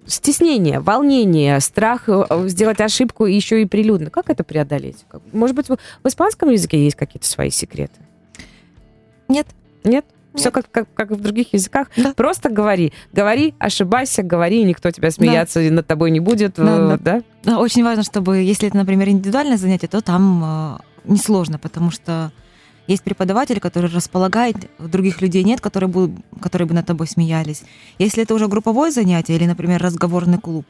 стеснение, 0.09 0.79
волнение, 0.79 1.59
страх 1.59 2.03
э, 2.07 2.25
сделать 2.47 2.81
ошибку 2.81 3.25
еще 3.25 3.61
и 3.61 3.65
прилюдно. 3.65 4.09
Как 4.09 4.29
это 4.29 4.43
преодолеть? 4.43 5.05
Может 5.31 5.55
быть, 5.55 5.69
в 5.69 6.07
испанском 6.07 6.49
языке 6.49 6.83
есть 6.83 6.95
какие-то 6.95 7.27
свои 7.27 7.49
секреты? 7.49 7.99
Нет. 9.27 9.47
Нет? 9.83 10.05
Все 10.35 10.51
как, 10.51 10.69
как, 10.69 10.87
как 10.93 11.11
в 11.11 11.19
других 11.21 11.53
языках. 11.53 11.87
Да. 11.95 12.13
Просто 12.13 12.49
говори. 12.49 12.93
Говори, 13.11 13.55
ошибайся, 13.59 14.21
говори, 14.21 14.63
никто 14.63 14.91
тебя 14.91 15.11
смеяться 15.11 15.61
да. 15.63 15.71
над 15.71 15.87
тобой 15.87 16.11
не 16.11 16.19
будет. 16.19 16.53
Да, 16.55 16.63
э, 16.63 16.87
да. 16.87 16.97
Да? 16.97 17.23
да, 17.43 17.59
очень 17.59 17.83
важно, 17.83 18.03
чтобы, 18.03 18.37
если 18.37 18.67
это, 18.67 18.77
например, 18.77 19.09
индивидуальное 19.09 19.57
занятие, 19.57 19.87
то 19.87 20.01
там 20.01 20.43
э, 20.43 20.77
несложно, 21.05 21.57
потому 21.57 21.91
что 21.91 22.31
есть 22.89 23.03
преподаватель, 23.03 23.59
который 23.59 23.89
располагает, 23.89 24.55
других 24.79 25.21
людей 25.21 25.43
нет, 25.43 25.61
которые, 25.61 25.87
будут, 25.89 26.11
которые 26.41 26.67
бы 26.67 26.73
над 26.73 26.85
тобой 26.85 27.07
смеялись. 27.07 27.61
Если 27.99 28.23
это 28.23 28.33
уже 28.33 28.47
групповое 28.47 28.91
занятие 28.91 29.35
или, 29.35 29.45
например, 29.45 29.81
разговорный 29.81 30.39
клуб, 30.39 30.65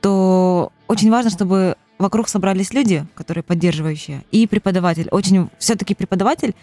то 0.00 0.70
очень 0.86 1.10
важно, 1.10 1.30
чтобы 1.30 1.76
вокруг 1.98 2.28
собрались 2.28 2.74
люди, 2.74 3.06
которые 3.14 3.42
поддерживающие, 3.42 4.22
и 4.30 4.46
преподаватель. 4.46 5.08
Очень 5.10 5.48
все-таки 5.58 5.94
преподаватель 5.94 6.54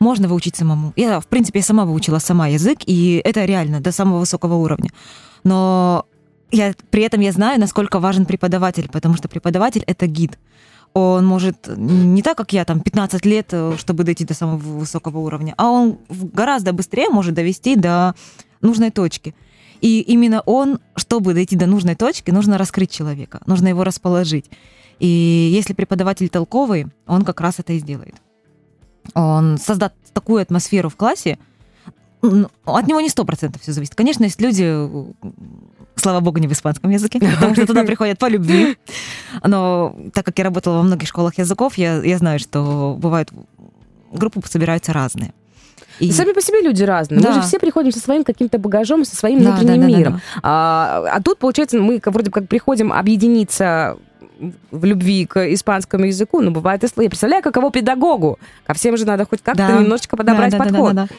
можно 0.00 0.28
выучить 0.28 0.56
самому. 0.56 0.92
Я, 0.96 1.20
в 1.20 1.26
принципе, 1.26 1.60
я 1.60 1.64
сама 1.64 1.86
выучила 1.86 2.18
сама 2.18 2.48
язык, 2.48 2.80
и 2.84 3.22
это 3.24 3.46
реально 3.46 3.80
до 3.80 3.90
самого 3.90 4.18
высокого 4.18 4.54
уровня. 4.54 4.90
Но 5.44 6.04
я, 6.50 6.74
при 6.90 7.02
этом 7.02 7.20
я 7.20 7.32
знаю, 7.32 7.58
насколько 7.58 8.00
важен 8.00 8.26
преподаватель, 8.26 8.88
потому 8.90 9.16
что 9.16 9.28
преподаватель— 9.28 9.84
это 9.86 10.06
гид. 10.06 10.38
Он 10.94 11.24
может 11.26 11.68
не 11.76 12.22
так, 12.22 12.36
как 12.36 12.52
я, 12.52 12.64
там, 12.64 12.80
15 12.80 13.24
лет, 13.26 13.48
э, 13.52 13.74
чтобы 13.78 14.04
дойти 14.04 14.24
до 14.24 14.34
самого 14.34 14.56
высокого 14.56 15.18
уровня, 15.18 15.54
а 15.56 15.70
он 15.70 15.98
гораздо 16.08 16.72
быстрее 16.72 17.08
может 17.08 17.34
довести 17.34 17.76
до 17.76 18.14
нужной 18.60 18.90
точки. 18.90 19.34
И 19.80 20.00
именно 20.00 20.40
он, 20.40 20.80
чтобы 20.96 21.34
дойти 21.34 21.54
до 21.56 21.66
нужной 21.66 21.94
точки, 21.94 22.30
нужно 22.30 22.58
раскрыть 22.58 22.90
человека, 22.90 23.40
нужно 23.46 23.68
его 23.68 23.84
расположить. 23.84 24.50
И 24.98 25.50
если 25.52 25.72
преподаватель 25.72 26.28
толковый, 26.28 26.88
он 27.06 27.24
как 27.24 27.40
раз 27.40 27.60
это 27.60 27.72
и 27.74 27.78
сделает. 27.78 28.16
Он 29.14 29.58
создаст 29.58 29.94
такую 30.12 30.42
атмосферу 30.42 30.88
в 30.88 30.96
классе, 30.96 31.38
от 32.20 32.86
него 32.88 33.00
не 33.00 33.08
сто 33.08 33.24
процентов 33.24 33.62
все 33.62 33.72
зависит. 33.72 33.94
Конечно, 33.94 34.24
есть 34.24 34.40
люди, 34.40 34.64
слава 36.00 36.20
богу, 36.20 36.38
не 36.38 36.48
в 36.48 36.52
испанском 36.52 36.90
языке, 36.90 37.20
потому 37.20 37.54
что 37.54 37.66
туда 37.66 37.84
приходят 37.86 38.18
по 38.18 38.26
любви. 38.26 38.76
Но 39.44 39.96
так 40.14 40.24
как 40.24 40.38
я 40.38 40.44
работала 40.44 40.78
во 40.78 40.82
многих 40.82 41.08
школах 41.08 41.38
языков, 41.38 41.78
я, 41.78 42.02
я 42.02 42.18
знаю, 42.18 42.38
что 42.38 42.96
бывают 42.98 43.30
группы 44.12 44.40
собираются 44.46 44.92
разные. 44.92 45.32
И... 46.00 46.12
Сами 46.12 46.32
по 46.32 46.40
себе 46.40 46.62
люди 46.62 46.84
разные. 46.84 47.20
Да. 47.20 47.28
Мы 47.28 47.34
же 47.34 47.40
все 47.42 47.58
приходим 47.58 47.90
со 47.90 47.98
своим 47.98 48.22
каким-то 48.22 48.58
багажом, 48.58 49.04
со 49.04 49.16
своим 49.16 49.42
да, 49.42 49.50
внутренним 49.50 49.80
да, 49.80 49.86
да, 49.88 49.98
миром. 49.98 50.12
Да, 50.12 50.18
да. 50.18 50.40
А, 50.42 51.04
а 51.14 51.22
тут, 51.22 51.38
получается, 51.38 51.78
мы 51.78 52.00
вроде 52.04 52.30
как 52.30 52.48
приходим 52.48 52.92
объединиться 52.92 53.96
в 54.70 54.84
любви 54.84 55.26
к 55.26 55.52
испанскому 55.52 56.04
языку, 56.04 56.40
но 56.40 56.50
бывает 56.52 56.84
и 56.84 56.86
Я 56.86 57.08
представляю, 57.08 57.42
каково 57.42 57.72
педагогу. 57.72 58.38
Ко 58.64 58.74
всем 58.74 58.96
же 58.96 59.04
надо 59.04 59.26
хоть 59.26 59.42
как-то 59.42 59.66
да. 59.66 59.78
немножечко 59.78 60.16
подобрать 60.16 60.52
да, 60.52 60.58
да, 60.58 60.64
подход. 60.64 60.94
Да, 60.94 61.02
да, 61.02 61.08
да, 61.08 61.14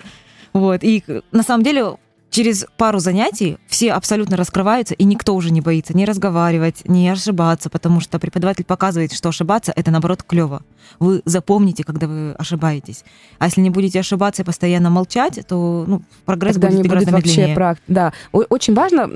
да. 0.53 0.59
Вот. 0.59 0.83
И 0.83 1.03
на 1.31 1.43
самом 1.43 1.63
деле 1.63 1.95
через 2.29 2.65
пару 2.77 2.99
занятий 2.99 3.57
все 3.67 3.91
абсолютно 3.91 4.37
раскрываются, 4.37 4.93
и 4.93 5.03
никто 5.03 5.35
уже 5.35 5.51
не 5.51 5.61
боится 5.61 5.95
ни 5.95 6.05
разговаривать, 6.05 6.81
ни 6.85 7.07
ошибаться, 7.07 7.69
потому 7.69 7.99
что 7.99 8.19
преподаватель 8.19 8.65
показывает, 8.65 9.13
что 9.13 9.29
ошибаться 9.29 9.73
это 9.75 9.91
наоборот 9.91 10.23
клево. 10.23 10.61
Вы 10.99 11.21
запомните, 11.25 11.83
когда 11.83 12.07
вы 12.07 12.31
ошибаетесь. 12.33 13.03
А 13.37 13.45
если 13.45 13.61
не 13.61 13.69
будете 13.69 13.99
ошибаться 13.99 14.41
и 14.41 14.45
постоянно 14.45 14.89
молчать, 14.89 15.39
то 15.47 15.85
ну, 15.87 16.01
прогресс 16.25 16.55
Тогда 16.55 16.69
будет 16.69 16.83
не 16.83 16.89
будет 16.89 17.11
вообще 17.11 17.53
прак... 17.53 17.77
Да, 17.87 18.13
очень 18.31 18.73
важно, 18.73 19.07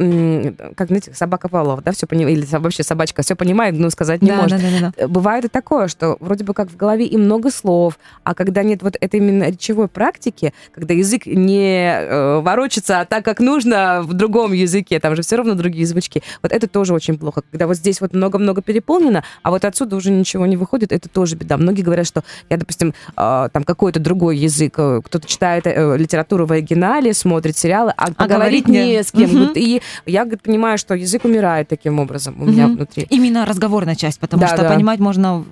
как 0.76 0.88
знаете, 0.88 1.14
собака 1.14 1.50
Павлова, 1.50 1.82
да, 1.82 1.92
все 1.92 2.08
понимает, 2.08 2.38
или 2.38 2.46
вообще 2.58 2.84
собачка 2.84 3.22
все 3.24 3.36
понимает, 3.36 3.76
но 3.78 3.90
сказать 3.90 4.22
не 4.22 4.30
да, 4.30 4.42
может. 4.42 4.62
Да, 4.62 4.68
да, 4.80 4.94
да. 4.98 5.08
Бывает 5.08 5.46
и 5.46 5.48
такое, 5.48 5.88
что 5.88 6.18
вроде 6.20 6.44
бы 6.44 6.54
как 6.54 6.70
в 6.70 6.76
голове 6.76 7.06
и 7.06 7.18
много 7.18 7.52
слов, 7.52 7.98
а 8.24 8.36
когда 8.36 8.64
нет 8.64 8.84
вот 8.84 8.96
этой 9.00 9.20
именно 9.20 9.50
речевой 9.50 9.88
практики, 9.88 10.54
когда 10.74 10.94
язык 10.94 11.26
не 11.26 12.00
э, 12.00 12.40
ворочится 12.42 13.03
а 13.04 13.06
так, 13.06 13.26
как 13.26 13.40
нужно 13.40 14.02
в 14.02 14.14
другом 14.14 14.54
языке, 14.54 15.00
там 15.00 15.16
же 15.16 15.22
все 15.22 15.36
равно 15.36 15.56
другие 15.56 15.86
звучки. 15.86 16.24
Вот 16.42 16.52
это 16.52 16.68
тоже 16.68 16.94
очень 16.94 17.18
плохо. 17.18 17.44
Когда 17.52 17.68
вот 17.68 17.76
здесь 17.76 18.00
вот 18.02 18.14
много-много 18.14 18.62
переполнено, 18.62 19.24
а 19.42 19.52
вот 19.52 19.66
отсюда 19.66 19.96
уже 19.98 20.10
ничего 20.10 20.46
не 20.46 20.56
выходит, 20.58 20.92
это 20.92 21.10
тоже 21.10 21.36
беда. 21.36 21.58
Многие 21.58 21.82
говорят, 21.82 22.08
что 22.08 22.24
я, 22.50 22.58
допустим, 22.58 22.94
э, 23.18 23.50
там 23.52 23.64
какой-то 23.64 24.00
другой 24.00 24.38
язык, 24.38 24.76
э, 24.78 25.02
кто-то 25.04 25.28
читает 25.28 25.68
э, 25.68 25.98
литературу 25.98 26.46
в 26.46 26.52
оригинале, 26.54 27.14
смотрит 27.14 27.58
сериалы, 27.58 27.94
а, 27.98 28.08
а 28.16 28.28
говорить 28.28 28.68
не 28.68 29.04
с 29.04 29.12
кем. 29.12 29.30
Угу. 29.30 29.38
Вот, 29.48 29.58
и 29.58 29.82
я 30.06 30.24
говорит, 30.24 30.44
понимаю, 30.44 30.78
что 30.78 30.96
язык 30.96 31.26
умирает 31.26 31.68
таким 31.68 32.00
образом 32.00 32.36
у 32.40 32.44
угу. 32.44 32.52
меня 32.52 32.68
внутри. 32.68 33.06
Именно 33.10 33.46
разговорная 33.46 33.96
часть, 33.96 34.20
потому 34.20 34.42
да, 34.42 34.48
что 34.48 34.62
да. 34.62 34.74
понимать 34.74 35.00
можно 35.00 35.44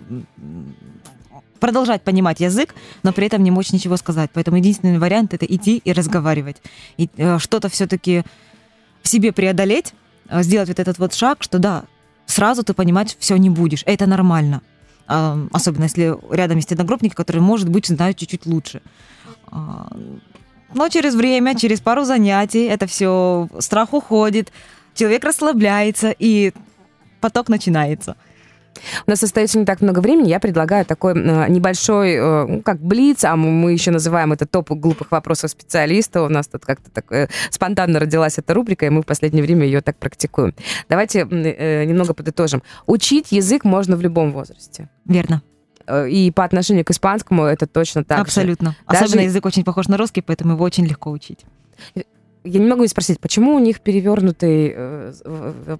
продолжать 1.61 2.01
понимать 2.01 2.41
язык, 2.41 2.75
но 3.03 3.13
при 3.13 3.27
этом 3.27 3.43
не 3.43 3.51
мочь 3.51 3.71
ничего 3.71 3.95
сказать. 3.95 4.31
Поэтому 4.33 4.57
единственный 4.57 4.99
вариант 4.99 5.33
это 5.33 5.45
идти 5.45 5.77
и 5.77 5.93
разговаривать. 5.93 6.57
И 6.97 7.07
э, 7.15 7.37
что-то 7.39 7.69
все-таки 7.69 8.23
в 9.01 9.07
себе 9.07 9.31
преодолеть, 9.31 9.93
э, 10.27 10.43
сделать 10.43 10.67
вот 10.67 10.79
этот 10.79 10.99
вот 10.99 11.13
шаг, 11.13 11.43
что 11.43 11.59
да, 11.59 11.83
сразу 12.25 12.63
ты 12.63 12.73
понимать 12.73 13.15
все 13.19 13.37
не 13.37 13.49
будешь. 13.49 13.83
Это 13.85 14.07
нормально. 14.07 14.61
Э, 15.07 15.47
особенно 15.53 15.83
если 15.83 16.17
рядом 16.31 16.57
есть 16.57 16.71
одногруппники, 16.71 17.13
которые, 17.13 17.41
может 17.41 17.69
быть, 17.69 17.87
знают 17.87 18.17
чуть-чуть 18.17 18.45
лучше. 18.45 18.81
Э, 19.51 19.57
но 20.73 20.89
через 20.89 21.15
время, 21.15 21.55
через 21.55 21.79
пару 21.79 22.03
занятий 22.03 22.65
это 22.65 22.87
все, 22.87 23.47
страх 23.59 23.93
уходит, 23.93 24.51
человек 24.95 25.23
расслабляется, 25.23 26.13
и 26.17 26.53
поток 27.19 27.49
начинается. 27.49 28.15
У 29.05 29.09
нас 29.09 29.23
остается 29.23 29.59
не 29.59 29.65
так 29.65 29.81
много 29.81 29.99
времени. 29.99 30.29
Я 30.29 30.39
предлагаю 30.39 30.85
такой 30.85 31.13
э, 31.13 31.49
небольшой, 31.49 32.13
э, 32.13 32.45
ну, 32.45 32.61
как 32.61 32.79
блиц, 32.81 33.23
а 33.23 33.35
мы 33.35 33.71
еще 33.71 33.91
называем 33.91 34.31
это 34.33 34.45
топ 34.45 34.71
глупых 34.71 35.11
вопросов 35.11 35.51
специалиста. 35.51 36.23
У 36.23 36.29
нас 36.29 36.47
тут 36.47 36.65
как-то 36.65 36.89
так 36.91 37.11
э, 37.11 37.27
спонтанно 37.49 37.99
родилась 37.99 38.37
эта 38.37 38.53
рубрика, 38.53 38.85
и 38.85 38.89
мы 38.89 39.01
в 39.01 39.05
последнее 39.05 39.43
время 39.43 39.65
ее 39.65 39.81
так 39.81 39.97
практикуем. 39.97 40.55
Давайте 40.89 41.23
немного 41.23 42.13
подытожим. 42.13 42.63
Учить 42.85 43.31
язык 43.31 43.63
можно 43.63 43.95
в 43.95 44.01
любом 44.01 44.31
возрасте. 44.31 44.89
Верно. 45.05 45.41
И 46.07 46.31
по 46.33 46.43
отношению 46.43 46.85
к 46.85 46.91
испанскому 46.91 47.43
это 47.43 47.67
точно 47.67 48.03
так 48.03 48.19
Абсолютно. 48.19 48.71
Же. 48.71 48.75
Даже... 48.87 49.05
Особенно 49.05 49.25
язык 49.25 49.45
очень 49.45 49.63
похож 49.63 49.87
на 49.87 49.97
русский, 49.97 50.21
поэтому 50.21 50.53
его 50.53 50.63
очень 50.63 50.85
легко 50.85 51.11
учить. 51.11 51.45
Я 52.43 52.59
не 52.59 52.67
могу 52.67 52.81
не 52.81 52.87
спросить, 52.87 53.19
почему 53.19 53.55
у 53.55 53.59
них 53.59 53.81
перевернутый 53.81 54.73
э, 54.75 55.13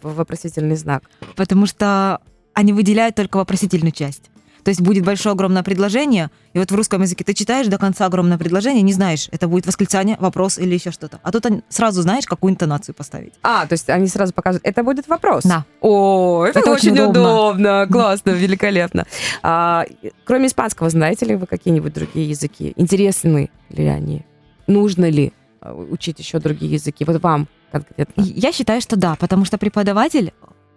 вопросительный 0.04 0.75
знак? 0.75 1.04
Потому 1.36 1.65
что 1.65 2.19
они 2.53 2.73
выделяют 2.73 3.15
только 3.15 3.37
вопросительную 3.37 3.91
часть. 3.91 4.31
То 4.63 4.69
есть 4.69 4.81
будет 4.81 5.03
большое 5.03 5.33
огромное 5.33 5.63
предложение, 5.63 6.29
и 6.53 6.59
вот 6.59 6.71
в 6.71 6.75
русском 6.75 7.01
языке 7.01 7.23
ты 7.23 7.33
читаешь 7.33 7.67
до 7.67 7.77
конца 7.77 8.05
огромное 8.05 8.37
предложение, 8.37 8.83
не 8.83 8.93
знаешь, 8.93 9.27
это 9.31 9.47
будет 9.47 9.65
восклицание, 9.65 10.17
вопрос 10.19 10.57
или 10.59 10.73
еще 10.73 10.91
что-то. 10.91 11.19
А 11.23 11.31
тут 11.31 11.45
сразу 11.69 12.01
знаешь, 12.01 12.25
какую 12.25 12.53
интонацию 12.53 12.93
поставить. 12.93 13.33
А, 13.41 13.65
то 13.65 13.73
есть 13.73 13.89
они 13.89 14.07
сразу 14.07 14.33
показывают, 14.33 14.65
это 14.65 14.83
будет 14.83 15.07
вопрос? 15.07 15.43
Да. 15.43 15.65
О, 15.81 16.45
это, 16.45 16.59
это 16.59 16.71
очень, 16.71 16.91
очень 16.91 17.01
удобно. 17.01 17.21
удобно, 17.21 17.87
классно, 17.91 18.31
великолепно. 18.31 19.05
А, 19.41 19.85
кроме 20.25 20.47
испанского, 20.47 20.89
знаете 20.89 21.25
ли 21.25 21.35
вы 21.35 21.47
какие-нибудь 21.47 21.93
другие 21.93 22.29
языки? 22.29 22.73
Интересны 22.75 23.49
ли 23.69 23.87
они? 23.87 24.25
Нужно 24.67 25.09
ли 25.09 25.33
а, 25.59 25.73
учить 25.73 26.19
еще 26.19 26.39
другие 26.39 26.73
языки? 26.73 27.03
Вот 27.03 27.21
вам 27.23 27.47
конкретно. 27.71 28.21
Я 28.21 28.51
считаю, 28.51 28.81
что 28.81 28.95
да, 28.95 29.15
потому 29.15 29.45
что 29.45 29.57
преподаватель 29.57 30.33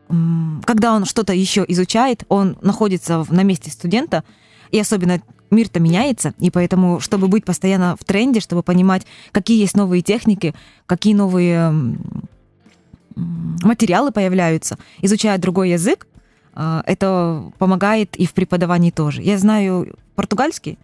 когда 0.09 0.95
он 0.95 1.05
что-то 1.05 1.33
еще 1.33 1.65
изучает, 1.69 2.25
он 2.29 2.57
находится 2.63 3.25
на 3.31 3.43
месте 3.43 3.71
студента, 3.71 4.25
и 4.71 4.79
особенно 4.79 5.21
мир-то 5.51 5.81
меняется, 5.81 6.35
и 6.39 6.51
поэтому, 6.51 7.01
чтобы 7.01 7.29
быть 7.29 7.45
постоянно 7.45 7.97
в 7.99 8.05
тренде, 8.05 8.41
чтобы 8.41 8.63
понимать, 8.63 9.07
какие 9.33 9.61
есть 9.61 9.77
новые 9.77 10.03
техники, 10.03 10.55
какие 10.87 11.15
новые 11.15 11.73
материалы 13.17 14.11
появляются, 14.11 14.79
изучая 15.01 15.39
другой 15.39 15.71
язык, 15.71 16.07
а, 16.55 16.83
это 16.87 17.53
помогает 17.59 18.17
и 18.17 18.27
в 18.27 18.33
преподавании 18.33 18.91
тоже. 18.91 19.23
Я 19.23 19.39
знаю 19.39 19.97
португальский, 20.15 20.79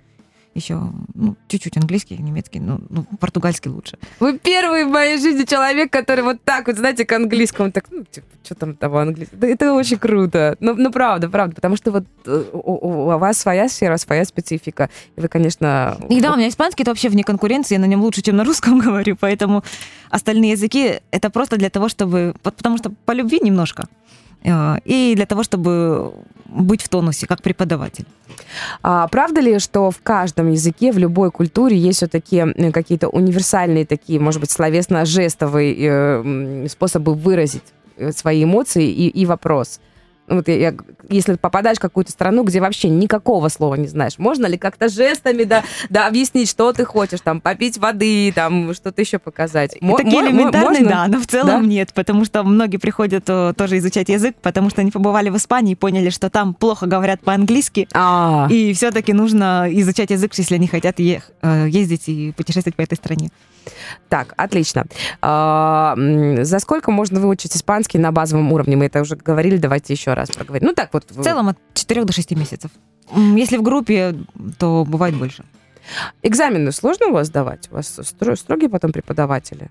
еще 0.55 0.81
ну, 1.15 1.37
чуть-чуть 1.49 1.77
английский, 1.77 2.17
немецкий, 2.19 2.61
ну, 2.61 2.81
ну, 2.89 3.05
португальский 3.19 3.71
лучше. 3.71 3.99
Вы 4.19 4.39
первый 4.39 4.85
в 4.85 4.89
моей 4.89 5.19
жизни 5.19 5.45
человек, 5.45 5.93
который 5.93 6.25
вот 6.25 6.43
так 6.45 6.67
вот, 6.67 6.77
знаете, 6.77 7.05
к 7.05 7.13
английскому, 7.13 7.71
так, 7.71 7.85
ну, 7.91 8.05
типа, 8.05 8.27
что 8.43 8.55
там 8.55 8.75
того 8.75 8.99
английского. 8.99 9.41
Да, 9.41 9.47
это 9.47 9.73
очень 9.73 9.99
круто. 9.99 10.57
Ну, 10.61 10.75
ну, 10.75 10.91
правда, 10.91 11.29
правда, 11.29 11.55
потому 11.55 11.77
что 11.77 11.93
вот 11.93 12.05
э, 12.27 12.45
у, 12.53 13.13
у 13.13 13.19
вас 13.19 13.39
своя 13.39 13.69
сфера, 13.69 13.97
своя 13.97 14.25
специфика. 14.25 14.91
И 15.17 15.21
вы, 15.21 15.29
конечно... 15.29 15.97
И 16.09 16.21
да, 16.21 16.33
у 16.33 16.37
меня 16.37 16.49
испанский 16.49 16.83
это 16.83 16.91
вообще 16.91 17.09
вне 17.09 17.23
конкуренции, 17.23 17.75
я 17.75 17.81
на 17.81 17.87
нем 17.87 18.03
лучше, 18.03 18.23
чем 18.23 18.37
на 18.37 18.45
русском 18.45 18.79
говорю, 18.81 19.17
поэтому 19.19 19.63
остальные 20.11 20.53
языки 20.53 21.01
это 21.11 21.31
просто 21.31 21.57
для 21.57 21.71
того, 21.71 21.89
чтобы... 21.89 22.35
Потому 22.43 22.79
что 22.79 22.93
по 23.05 23.13
любви 23.13 23.41
немножко. 23.41 23.89
Э, 24.45 24.77
и 24.85 25.15
для 25.15 25.27
того, 25.27 25.43
чтобы 25.43 26.13
быть 26.47 26.83
в 26.83 26.89
тонусе 26.89 27.27
как 27.27 27.43
преподаватель. 27.43 28.05
А, 28.83 29.07
правда 29.09 29.41
ли, 29.41 29.59
что 29.59 29.91
в 29.91 30.01
каждом 30.03 30.51
языке, 30.51 30.93
в 30.93 30.99
любой 30.99 31.31
культуре 31.31 31.77
есть 31.77 31.99
все-таки 31.99 32.45
какие-то 32.73 33.09
универсальные 33.09 33.87
такие, 33.87 34.19
может 34.21 34.41
быть, 34.41 34.51
словесно-жестовые 34.51 35.77
э, 35.79 36.67
способы 36.69 37.15
выразить 37.15 37.63
э, 37.97 38.13
свои 38.13 38.45
эмоции 38.45 38.85
и, 38.85 39.09
и 39.09 39.27
вопрос? 39.27 39.81
Вот 40.31 40.49
я, 40.49 40.75
если 41.09 41.35
попадаешь 41.35 41.79
в 41.79 41.81
какую-то 41.81 42.13
страну, 42.13 42.45
где 42.45 42.61
вообще 42.61 42.89
никакого 42.89 43.49
слова 43.49 43.75
не 43.75 43.89
знаешь, 43.89 44.19
можно 44.19 44.47
ли 44.47 44.57
как-то 44.57 44.89
жестами 44.89 45.45
да, 45.45 45.65
да, 45.91 46.07
объяснить, 46.07 46.49
что 46.49 46.73
ты 46.73 46.85
хочешь, 46.85 47.21
там, 47.21 47.41
попить 47.41 47.79
воды, 47.79 48.33
там, 48.35 48.73
что-то 48.75 49.01
еще 49.03 49.19
показать? 49.19 49.77
М- 49.81 49.97
Такие 49.97 50.23
элементарные, 50.23 50.85
да, 50.85 51.07
но 51.09 51.21
в 51.21 51.27
целом 51.27 51.63
да? 51.63 51.67
нет, 51.69 51.93
потому 51.95 52.25
что 52.25 52.43
многие 52.45 52.77
приходят 52.79 53.25
о, 53.29 53.53
тоже 53.55 53.79
изучать 53.79 54.09
язык, 54.09 54.37
потому 54.41 54.71
что 54.71 54.81
они 54.81 54.91
побывали 54.91 55.29
в 55.31 55.37
Испании 55.37 55.73
и 55.73 55.77
поняли, 55.77 56.11
что 56.11 56.31
там 56.31 56.55
плохо 56.55 56.87
говорят 56.87 57.21
по-английски, 57.23 57.89
А-а-а. 57.93 58.51
и 58.53 58.73
все-таки 58.73 59.13
нужно 59.13 59.67
изучать 59.71 60.11
язык, 60.11 60.33
если 60.35 60.55
они 60.55 60.69
хотят 60.69 61.01
е- 61.01 61.23
э, 61.43 61.67
ездить 61.69 62.09
и 62.09 62.33
путешествовать 62.37 62.77
по 62.77 62.83
этой 62.83 62.95
стране. 62.95 63.31
Так, 64.09 64.35
отлично. 64.37 64.87
А, 65.23 65.95
за 66.43 66.59
сколько 66.59 66.91
можно 66.91 67.21
выучить 67.21 67.57
испанский 67.57 67.99
на 67.99 68.13
базовом 68.13 68.53
уровне? 68.53 68.77
Мы 68.77 68.87
это 68.87 69.01
уже 69.01 69.17
говорили, 69.17 69.57
давайте 69.57 69.93
еще 69.93 70.15
раз 70.15 70.31
проговорим. 70.31 70.69
Ну 70.69 70.75
так 70.75 70.93
вот. 70.93 71.11
В 71.11 71.23
целом 71.23 71.49
от 71.49 71.59
4 71.75 72.05
до 72.05 72.13
6 72.13 72.33
месяцев. 72.33 72.71
Если 73.15 73.57
в 73.57 73.63
группе, 73.63 74.15
то 74.59 74.85
бывает 74.87 75.17
больше. 75.17 75.45
Экзамены 76.23 76.73
сложно 76.73 77.07
у 77.07 77.13
вас 77.13 77.29
сдавать? 77.29 77.69
У 77.71 77.75
вас 77.75 78.01
строгие 78.05 78.69
потом 78.69 78.93
преподаватели? 78.93 79.71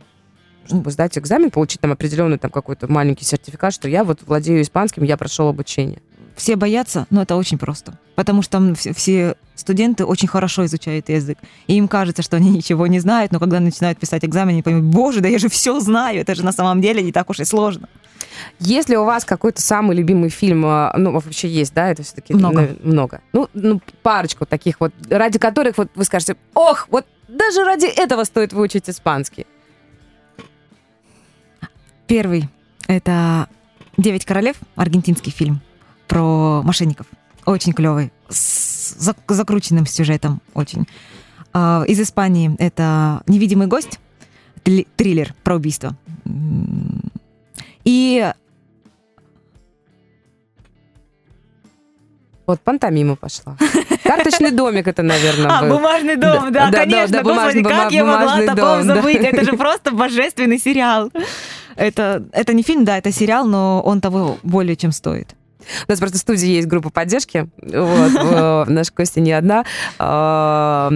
чтобы 0.69 0.91
сдать 0.91 1.17
экзамен, 1.17 1.49
получить 1.49 1.81
там 1.81 1.91
определенный 1.91 2.37
там 2.37 2.51
какой-то 2.51 2.87
маленький 2.87 3.25
сертификат, 3.25 3.73
что 3.73 3.89
я 3.89 4.03
вот 4.03 4.19
владею 4.27 4.61
испанским, 4.61 5.03
я 5.03 5.17
прошел 5.17 5.47
обучение. 5.47 5.99
Все 6.39 6.55
боятся, 6.55 7.05
но 7.09 7.23
это 7.23 7.35
очень 7.35 7.57
просто. 7.57 7.99
Потому 8.15 8.41
что 8.41 8.53
там 8.53 8.73
все 8.73 9.35
студенты 9.55 10.05
очень 10.05 10.29
хорошо 10.29 10.65
изучают 10.65 11.09
язык. 11.09 11.37
И 11.67 11.75
им 11.75 11.89
кажется, 11.89 12.21
что 12.21 12.37
они 12.37 12.49
ничего 12.49 12.87
не 12.87 13.01
знают, 13.01 13.33
но 13.33 13.41
когда 13.41 13.59
начинают 13.59 13.99
писать 13.99 14.23
экзамен, 14.23 14.53
они 14.53 14.63
понимают, 14.63 14.87
боже, 14.87 15.19
да 15.19 15.27
я 15.27 15.37
же 15.37 15.49
все 15.49 15.77
знаю, 15.81 16.21
это 16.21 16.35
же 16.35 16.45
на 16.45 16.53
самом 16.53 16.79
деле 16.79 17.01
не 17.01 17.11
так 17.11 17.29
уж 17.29 17.41
и 17.41 17.43
сложно. 17.43 17.89
Если 18.57 18.95
у 18.95 19.03
вас 19.03 19.25
какой-то 19.25 19.61
самый 19.61 19.97
любимый 19.97 20.29
фильм, 20.29 20.65
а, 20.65 20.93
ну, 20.97 21.11
вообще 21.11 21.49
есть, 21.49 21.73
да, 21.73 21.89
это 21.89 22.03
все-таки 22.03 22.33
много. 22.33 22.69
много. 22.83 23.19
Ну, 23.33 23.49
ну, 23.53 23.81
парочку 24.01 24.45
таких 24.45 24.79
вот, 24.79 24.93
ради 25.09 25.39
которых 25.39 25.77
вот 25.77 25.89
вы 25.93 26.05
скажете, 26.05 26.37
ох, 26.53 26.87
вот 26.89 27.05
даже 27.27 27.65
ради 27.65 27.87
этого 27.87 28.23
стоит 28.23 28.53
выучить 28.53 28.89
испанский. 28.89 29.45
Первый— 32.07 32.47
это 32.87 33.49
«Девять 33.97 34.23
королев», 34.23 34.55
аргентинский 34.77 35.31
фильм 35.31 35.59
про 36.09 36.61
мошенников. 36.63 37.07
Очень 37.45 37.71
клевый, 37.71 38.11
с 38.27 38.95
закрученным 38.97 39.85
сюжетом 39.85 40.41
очень. 40.53 40.85
А, 41.53 41.83
из 41.87 42.01
Испании 42.01 42.53
это 42.59 43.21
«Невидимый 43.27 43.67
гость», 43.67 43.99
триллер 44.63 45.33
про 45.43 45.55
убийство. 45.55 45.95
И 47.85 48.31
Вот 52.45 52.61
пантомима 52.61 53.15
пошла. 53.15 53.55
Карточный 54.03 54.49
домик 54.49 54.87
это, 54.87 55.03
наверное, 55.03 55.51
А, 55.59 55.65
бумажный 55.69 56.15
дом, 56.15 56.51
да, 56.51 56.71
да 56.71 56.79
конечно. 56.79 57.17
Да, 57.17 57.17
да, 57.17 57.23
Господи, 57.23 57.59
бумажный, 57.59 57.63
как 57.63 57.91
я 57.91 58.05
могла 58.05 58.41
такого 58.41 58.81
забыть? 58.83 59.17
Это 59.17 59.45
же 59.45 59.53
просто 59.53 59.91
божественный 59.91 60.57
сериал. 60.57 61.11
Это, 61.75 62.25
это 62.33 62.53
не 62.53 62.61
фильм, 62.61 62.83
да, 62.83 62.97
это 62.97 63.09
сериал, 63.09 63.45
но 63.45 63.81
он 63.85 64.01
того 64.01 64.37
более 64.43 64.75
чем 64.75 64.91
стоит. 64.91 65.35
У 65.87 65.91
нас 65.91 65.99
просто 65.99 66.17
в 66.17 66.21
студии 66.21 66.47
есть 66.47 66.67
группа 66.67 66.89
поддержки. 66.89 67.49
Вот, 67.57 68.67
наша 68.69 68.93
Костя 68.93 69.19
не 69.19 69.31
одна. 69.31 69.65
А, 69.97 70.89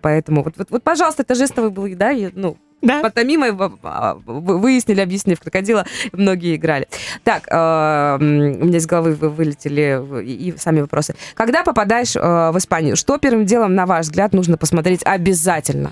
поэтому 0.00 0.42
вот, 0.42 0.54
вот, 0.56 0.68
вот, 0.70 0.82
пожалуйста, 0.82 1.22
это 1.22 1.34
жестовый 1.34 1.70
был, 1.70 1.88
да, 1.96 2.12
ну, 2.34 2.56
да. 2.80 3.00
Пантомимой 3.00 3.50
выяснили, 3.52 5.00
объяснили, 5.00 5.34
в 5.34 5.40
крокодила 5.40 5.84
многие 6.12 6.54
играли. 6.54 6.86
Так, 7.24 7.48
э, 7.48 8.16
у 8.20 8.24
меня 8.64 8.78
из 8.78 8.86
головы 8.86 9.14
вылетели 9.14 10.00
и, 10.24 10.50
и 10.50 10.56
сами 10.56 10.80
вопросы. 10.80 11.16
Когда 11.34 11.64
попадаешь 11.64 12.14
э, 12.14 12.20
в 12.20 12.56
Испанию, 12.56 12.94
что 12.94 13.18
первым 13.18 13.46
делом, 13.46 13.74
на 13.74 13.84
ваш 13.84 14.06
взгляд, 14.06 14.32
нужно 14.32 14.56
посмотреть 14.56 15.00
обязательно? 15.04 15.90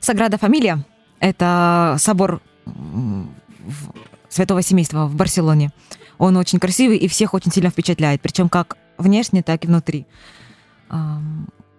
Саграда 0.00 0.38
Фамилия. 0.38 0.84
Это 1.20 1.96
собор 2.00 2.40
Святого 4.30 4.62
Семейства 4.62 5.06
в 5.06 5.14
Барселоне. 5.14 5.72
Он 6.16 6.36
очень 6.36 6.58
красивый 6.58 6.96
и 6.96 7.08
всех 7.08 7.34
очень 7.34 7.52
сильно 7.52 7.68
впечатляет, 7.70 8.22
причем 8.22 8.48
как 8.48 8.78
внешне, 8.96 9.42
так 9.42 9.64
и 9.64 9.66
внутри. 9.66 10.06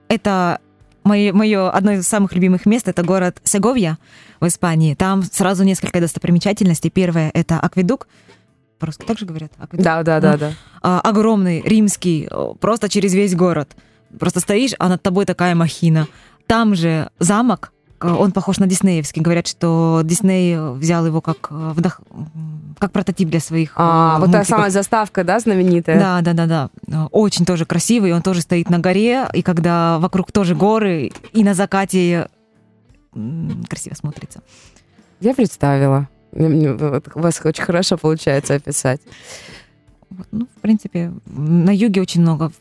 Это 0.08 0.60
мое, 1.04 1.34
мое 1.34 1.70
одно 1.70 1.94
из 1.94 2.08
самых 2.08 2.34
любимых 2.34 2.66
мест 2.66 2.88
это 2.88 3.04
город 3.04 3.40
Сеговья 3.44 3.98
в 4.40 4.48
Испании. 4.48 4.96
Там 4.96 5.24
сразу 5.24 5.64
несколько 5.64 6.00
достопримечательностей. 6.00 6.90
Первое 6.90 7.32
это 7.34 7.60
акведук. 7.60 8.08
По-русски 8.80 9.06
так 9.06 9.20
же 9.20 9.26
говорят? 9.26 9.52
Акведук? 9.58 9.84
Да, 9.84 10.04
да, 10.04 10.20
да, 10.20 10.38
да. 10.38 10.54
А, 10.82 11.00
огромный, 11.02 11.62
римский, 11.62 12.28
просто 12.60 12.90
через 12.90 13.14
весь 13.14 13.36
город. 13.36 13.76
Просто 14.20 14.40
стоишь, 14.40 14.72
а 14.80 14.90
над 14.90 15.02
тобой 15.02 15.26
такая 15.26 15.56
махина. 15.56 16.08
Там 16.48 16.76
же 16.76 17.12
замок, 17.20 17.72
он 18.06 18.32
похож 18.32 18.60
на 18.60 18.68
диснеевский. 18.68 19.22
Говорят, 19.22 19.48
что 19.48 20.02
Дисней 20.04 20.58
взял 20.76 21.06
его 21.06 21.22
как 21.22 21.48
э, 21.52 21.72
вдох... 21.76 22.02
как 22.80 22.92
прототип 22.92 23.30
для 23.30 23.40
своих 23.40 23.74
А, 23.76 24.18
мультиков. 24.18 24.28
вот 24.28 24.32
та 24.32 24.44
самая 24.46 24.70
заставка, 24.70 25.24
да, 25.24 25.40
знаменитая? 25.40 26.00
Да, 26.00 26.22
да, 26.22 26.34
да, 26.34 26.70
да. 26.88 27.08
Очень 27.12 27.46
тоже 27.46 27.66
красивый. 27.66 28.14
Он 28.14 28.22
тоже 28.22 28.42
стоит 28.42 28.70
на 28.70 28.80
горе, 28.80 29.28
и 29.34 29.42
когда 29.42 30.00
вокруг 30.00 30.32
тоже 30.32 30.56
горы, 30.56 31.12
и 31.34 31.44
на 31.44 31.54
закате 31.54 32.28
красиво 33.68 33.96
смотрится. 33.96 34.42
Я 35.20 35.34
представила. 35.34 36.08
У 36.34 37.20
вас 37.20 37.42
очень 37.44 37.64
хорошо 37.64 37.98
получается 37.98 38.56
описать. 38.56 39.02
Ну, 40.32 40.48
в 40.58 40.62
принципе, 40.62 41.12
на 41.26 41.72
юге 41.76 42.02
очень 42.02 42.22
много. 42.22 42.52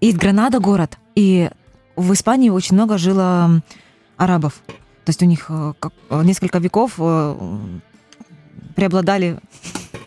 Есть 0.00 0.16
Гранада 0.18 0.60
город, 0.60 0.98
и 1.14 1.50
в 1.96 2.12
Испании 2.12 2.48
очень 2.50 2.74
много 2.74 2.96
жило 2.98 3.60
арабов. 4.22 4.54
То 5.04 5.10
есть 5.10 5.22
у 5.22 5.26
них 5.26 5.46
э, 5.48 5.72
как, 5.78 5.92
э, 6.10 6.22
несколько 6.22 6.58
веков 6.58 6.92
э, 6.98 7.36
преобладали 8.76 9.38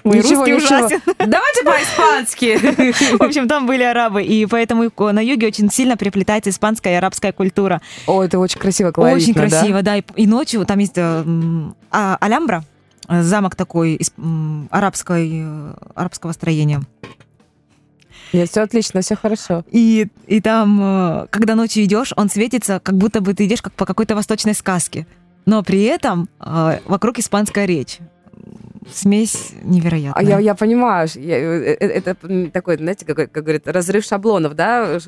Ой, 0.03 0.19
ничего, 0.19 0.45
ничего. 0.45 0.87
Давайте 1.17 1.63
по-испански. 1.63 3.17
В 3.17 3.23
общем, 3.23 3.47
там 3.47 3.65
были 3.65 3.83
арабы, 3.83 4.23
и 4.23 4.45
поэтому 4.45 4.89
на 5.11 5.19
юге 5.19 5.47
очень 5.47 5.69
сильно 5.69 5.97
переплетается 5.97 6.49
испанская 6.49 6.93
и 6.93 6.95
арабская 6.95 7.33
культура. 7.33 7.81
О, 8.07 8.23
это 8.23 8.39
очень 8.39 8.59
красиво, 8.59 8.91
колоритно, 8.91 9.21
Очень 9.21 9.33
красиво, 9.33 9.81
да. 9.81 9.91
да. 9.91 9.97
И, 9.97 10.03
и 10.15 10.27
ночью 10.27 10.65
там 10.65 10.79
есть 10.79 10.97
а, 10.97 12.17
Алямбра, 12.21 12.63
замок 13.09 13.55
такой 13.55 13.99
арабской, 14.69 15.43
арабского 15.95 16.31
строения. 16.31 16.81
Нет, 18.35 18.49
все 18.49 18.61
отлично, 18.61 19.01
все 19.01 19.15
хорошо. 19.15 19.63
И, 19.71 20.07
и 20.27 20.41
там, 20.41 20.79
э, 20.81 21.27
когда 21.29 21.55
ночью 21.55 21.83
идешь, 21.85 22.13
он 22.15 22.29
светится, 22.29 22.79
как 22.79 22.97
будто 22.97 23.21
бы 23.21 23.33
ты 23.33 23.45
идешь 23.45 23.61
как 23.61 23.73
по 23.73 23.85
какой-то 23.85 24.15
восточной 24.15 24.53
сказке. 24.53 25.07
Но 25.45 25.63
при 25.63 25.83
этом 25.83 26.27
э, 26.39 26.79
вокруг 26.85 27.19
испанская 27.19 27.65
речь 27.65 27.99
смесь 28.91 29.53
невероятная. 29.63 30.13
А 30.13 30.23
я, 30.23 30.39
я 30.39 30.55
понимаю, 30.55 31.07
я, 31.15 31.37
э, 31.37 31.77
э, 31.79 31.87
это 31.87 32.15
такой, 32.51 32.77
знаете, 32.77 33.05
как, 33.05 33.31
как 33.31 33.43
говорят, 33.43 33.67
разрыв 33.67 34.05
шаблонов, 34.05 34.53
да, 34.53 34.99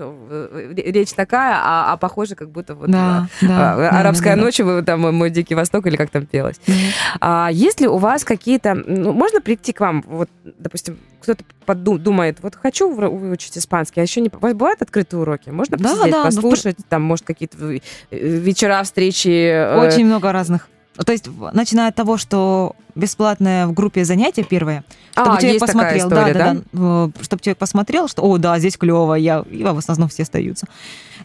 речь 0.76 1.14
такая, 1.14 1.56
а, 1.58 1.94
а 1.94 1.98
похоже, 1.98 2.36
как 2.36 2.50
будто 2.50 2.76
вот 2.76 2.90
да, 2.90 3.28
а, 3.42 3.46
да, 3.46 3.90
арабская 4.00 4.36
да, 4.36 4.42
ночь, 4.42 4.58
да. 4.58 4.82
там 4.82 5.02
мой 5.16 5.30
дикий 5.30 5.56
восток 5.56 5.86
или 5.88 5.96
как 5.96 6.10
там 6.10 6.26
пелось. 6.26 6.60
Mm-hmm. 6.66 7.18
А, 7.22 7.50
есть 7.52 7.82
ли 7.82 7.88
у 7.88 7.98
вас 7.98 8.24
какие-то, 8.24 8.74
ну, 8.74 9.14
можно 9.14 9.42
прийти 9.42 9.74
к 9.74 9.80
вам, 9.80 10.04
вот, 10.08 10.30
допустим, 10.44 10.98
кто-то 11.22 11.44
подумает, 11.66 12.40
вот 12.42 12.56
хочу 12.56 12.90
выучить 12.90 13.58
испанский, 13.58 14.00
а 14.00 14.04
еще 14.04 14.22
не... 14.22 14.30
У 14.30 14.40
вас 14.40 14.54
бывают 14.54 14.82
открытые 14.82 15.20
уроки? 15.20 15.50
Можно 15.50 15.78
да, 15.78 15.90
посидеть, 15.90 16.12
да, 16.12 16.24
послушать, 16.24 16.78
там, 16.90 17.04
может, 17.04 17.26
какие-то 17.26 17.58
вечера, 18.12 18.82
встречи? 18.84 19.76
Очень 19.78 20.06
много 20.06 20.32
разных. 20.32 20.70
То 21.06 21.12
есть, 21.12 21.30
начиная 21.54 21.90
от 21.90 21.96
того, 21.96 22.18
что 22.18 22.76
бесплатное 22.96 23.68
в 23.68 23.74
группе 23.74 24.04
занятие 24.04 24.44
первое, 24.44 24.84
чтобы 25.12 25.38
а, 25.38 25.42
человек 25.42 25.62
посмотрел, 25.62 26.08
история, 26.08 26.34
да, 26.34 26.54
да, 26.54 26.62
да, 26.72 27.24
чтобы 27.24 27.44
человек 27.44 27.58
посмотрел, 27.58 28.08
что, 28.08 28.24
о, 28.24 28.38
да, 28.38 28.58
здесь 28.60 28.78
клево, 28.78 29.14
я, 29.14 29.44
и 29.50 29.64
в 29.64 29.78
основном 29.78 30.10
все 30.10 30.24
остаются. 30.24 30.66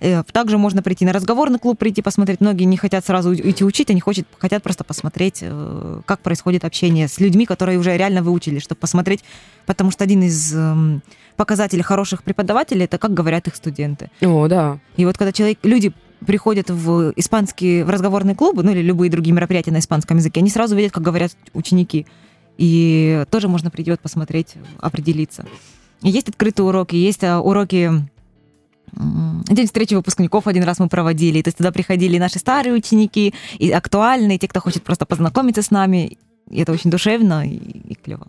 Э, 0.00 0.22
также 0.24 0.58
можно 0.58 0.82
прийти 0.82 1.04
на 1.04 1.12
разговорный 1.12 1.58
клуб, 1.58 1.78
прийти 1.78 2.02
посмотреть. 2.02 2.40
Многие 2.40 2.64
не 2.64 2.76
хотят 2.76 3.04
сразу 3.04 3.34
идти 3.34 3.64
учить, 3.64 3.90
они 3.90 4.00
хотят, 4.00 4.26
хотят 4.38 4.62
просто 4.62 4.84
посмотреть, 4.84 5.38
э, 5.42 6.00
как 6.04 6.20
происходит 6.20 6.64
общение 6.64 7.08
с 7.08 7.18
людьми, 7.20 7.46
которые 7.46 7.78
уже 7.78 7.96
реально 7.96 8.22
выучили, 8.22 8.58
чтобы 8.58 8.80
посмотреть, 8.80 9.24
потому 9.64 9.90
что 9.90 10.04
один 10.04 10.22
из 10.22 10.54
эм, 10.54 11.02
показателей 11.36 11.82
хороших 11.82 12.22
преподавателей 12.22 12.84
это 12.84 12.98
как 12.98 13.14
говорят 13.14 13.46
их 13.46 13.56
студенты. 13.56 14.10
О, 14.20 14.48
да. 14.48 14.78
И 14.96 15.06
вот 15.06 15.16
когда 15.16 15.32
человек, 15.32 15.58
люди 15.62 15.92
приходят 16.26 16.70
в 16.70 17.12
испанские, 17.16 17.84
в 17.84 17.90
разговорные 17.90 18.34
клубы, 18.34 18.62
ну 18.62 18.70
или 18.70 18.82
любые 18.82 19.10
другие 19.10 19.34
мероприятия 19.34 19.70
на 19.70 19.78
испанском 19.78 20.16
языке, 20.16 20.40
они 20.40 20.50
сразу 20.50 20.76
видят, 20.76 20.92
как 20.92 21.02
говорят 21.02 21.32
ученики. 21.52 22.06
И 22.58 23.24
тоже 23.30 23.48
можно 23.48 23.70
придет 23.70 24.00
посмотреть, 24.00 24.54
определиться. 24.78 25.44
Есть 26.02 26.28
открытые 26.28 26.66
уроки, 26.66 26.96
есть 26.96 27.24
а, 27.24 27.40
уроки 27.40 27.90
День 28.94 29.66
встречи 29.66 29.94
выпускников 29.94 30.46
один 30.46 30.64
раз 30.64 30.78
мы 30.78 30.88
проводили. 30.88 31.40
То 31.40 31.48
есть 31.48 31.58
туда 31.58 31.72
приходили 31.72 32.18
наши 32.18 32.38
старые 32.38 32.74
ученики, 32.74 33.32
и 33.58 33.70
актуальные, 33.70 34.38
те, 34.38 34.48
кто 34.48 34.60
хочет 34.60 34.82
просто 34.82 35.06
познакомиться 35.06 35.62
с 35.62 35.70
нами. 35.70 36.18
И 36.50 36.60
это 36.60 36.72
очень 36.72 36.90
душевно 36.90 37.46
и, 37.48 37.56
и 37.56 37.94
клево. 37.94 38.26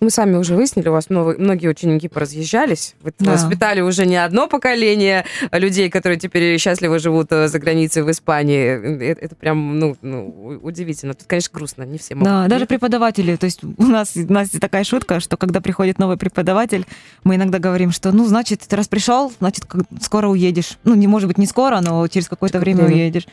Мы 0.00 0.10
сами 0.10 0.36
уже 0.36 0.54
выяснили, 0.54 0.88
у 0.88 0.92
вас 0.92 1.08
много, 1.08 1.36
многие 1.38 1.68
ученики 1.68 2.08
поразъезжались. 2.08 2.94
Вы 3.00 3.12
да. 3.18 3.32
воспитали 3.32 3.80
уже 3.80 4.04
не 4.04 4.16
одно 4.16 4.46
поколение 4.46 5.24
людей, 5.52 5.88
которые 5.88 6.18
теперь 6.18 6.58
счастливо 6.58 6.98
живут 6.98 7.28
э, 7.30 7.48
за 7.48 7.58
границей 7.58 8.02
в 8.02 8.10
Испании. 8.10 9.10
Это, 9.10 9.20
это 9.20 9.34
прям, 9.34 9.78
ну, 9.78 9.96
ну, 10.02 10.60
удивительно. 10.62 11.14
Тут, 11.14 11.26
конечно, 11.26 11.50
грустно, 11.52 11.84
не 11.84 11.98
все 11.98 12.14
могут. 12.14 12.28
Да, 12.28 12.46
даже 12.46 12.66
преподаватели. 12.66 13.36
То 13.36 13.46
есть 13.46 13.64
у 13.64 13.82
нас, 13.82 14.14
у 14.16 14.32
нас 14.32 14.50
такая 14.50 14.84
шутка, 14.84 15.20
что 15.20 15.36
когда 15.36 15.60
приходит 15.60 15.98
новый 15.98 16.16
преподаватель, 16.16 16.86
мы 17.24 17.36
иногда 17.36 17.58
говорим, 17.58 17.90
что, 17.90 18.12
ну, 18.12 18.26
значит, 18.26 18.60
ты 18.60 18.76
раз 18.76 18.88
пришел, 18.88 19.32
значит, 19.38 19.64
скоро 20.00 20.28
уедешь. 20.28 20.78
Ну, 20.84 20.94
не 20.94 21.06
может 21.06 21.28
быть 21.28 21.38
не 21.38 21.46
скоро, 21.46 21.80
но 21.80 22.06
через 22.08 22.28
какое-то 22.28 22.58
время 22.58 22.84
уедешь 22.84 23.26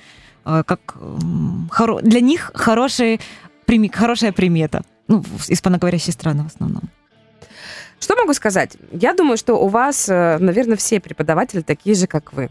как 0.44 0.96
для 2.02 2.20
них 2.20 2.52
хороший, 2.54 3.20
хорошая 3.94 4.32
примета. 4.32 4.84
Ну, 5.14 5.24
испаноговорящие 5.48 6.12
страны 6.12 6.44
в 6.44 6.48
основном. 6.48 6.90
Что 8.00 8.16
могу 8.16 8.34
сказать? 8.34 8.78
Я 8.92 9.14
думаю, 9.14 9.38
что 9.38 9.54
у 9.54 9.68
вас, 9.68 10.10
э, 10.10 10.38
наверное, 10.40 10.76
все 10.76 11.00
преподаватели 11.00 11.62
такие 11.62 11.96
же, 11.96 12.08
как 12.08 12.34
вы. 12.34 12.50